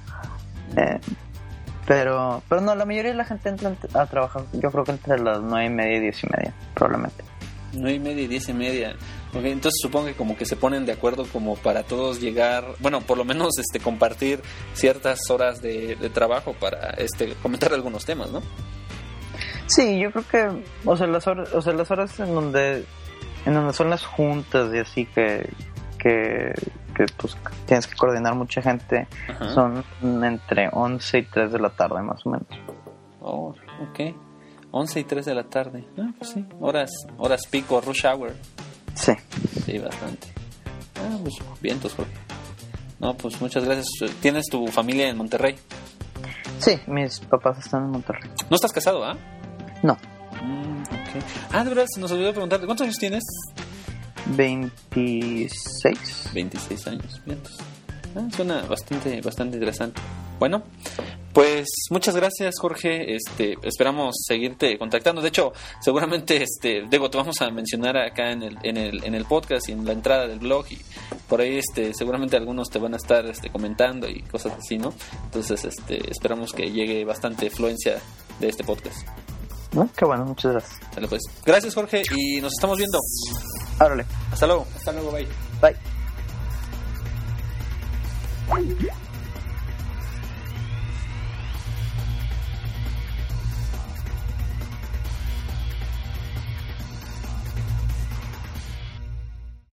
[0.77, 1.01] Eh,
[1.87, 4.93] pero, pero no, la mayoría de la gente entra ent- a trabajar, yo creo que
[4.93, 7.25] entre las 9 y media y 10 y media, probablemente.
[7.73, 8.97] Nueve y media y diez y media.
[9.35, 13.19] Entonces supongo que como que se ponen de acuerdo como para todos llegar, bueno, por
[13.19, 14.41] lo menos este compartir
[14.73, 18.41] ciertas horas de, de trabajo para este comentar algunos temas, ¿no?
[19.67, 22.85] Sí, yo creo que, o sea, las horas, o sea, las horas en donde,
[23.45, 25.49] en donde son las juntas y así que,
[25.99, 26.55] que,
[26.97, 29.51] que pues tienes que coordinar mucha gente, Ajá.
[29.51, 29.85] son
[30.25, 32.49] entre 11 y 3 de la tarde más o menos.
[33.21, 33.55] Oh,
[33.91, 34.15] ok.
[34.71, 35.85] 11 y 3 de la tarde.
[35.99, 36.45] Ah, pues sí.
[36.61, 38.35] Horas, horas pico, rush hour.
[38.95, 39.13] Sí.
[39.65, 40.29] Sí, bastante.
[40.97, 42.13] Ah, pues vientos, Jorge.
[43.01, 43.87] No, pues muchas gracias.
[44.21, 45.57] ¿Tienes tu familia en Monterrey?
[46.59, 48.29] Sí, mis papás están en Monterrey.
[48.51, 49.17] No estás casado, ¿ah?
[49.83, 49.97] No,
[50.43, 51.25] Mm, ok.
[51.53, 52.67] Ah, de verdad, se nos olvidó preguntarte.
[52.67, 53.25] ¿Cuántos años tienes?
[54.27, 56.31] 26.
[56.35, 57.21] 26 años.
[57.25, 57.57] Vientos.
[58.17, 60.01] Ah, suena bastante, bastante interesante.
[60.39, 60.63] Bueno,
[61.39, 63.15] pues muchas gracias, Jorge.
[63.15, 65.23] Este, esperamos seguirte contactando.
[65.23, 69.15] De hecho, seguramente, este, Diego, te vamos a mencionar acá en el, en el, en
[69.15, 70.81] el podcast y en la entrada del blog y
[71.29, 74.93] por ahí, este, seguramente algunos te van a estar, este, comentando y cosas así, ¿no?
[75.27, 78.01] Entonces, este, esperamos que llegue bastante fluencia
[78.41, 79.07] de este podcast.
[79.71, 79.89] ¿No?
[79.97, 80.81] Qué bueno, muchas gracias.
[80.93, 81.23] Sale, pues.
[81.47, 82.99] Gracias, Jorge, y nos estamos viendo.
[83.79, 84.05] Árale.
[84.33, 84.67] Hasta luego.
[84.75, 85.29] Hasta luego, bye.
[85.63, 85.77] Bye.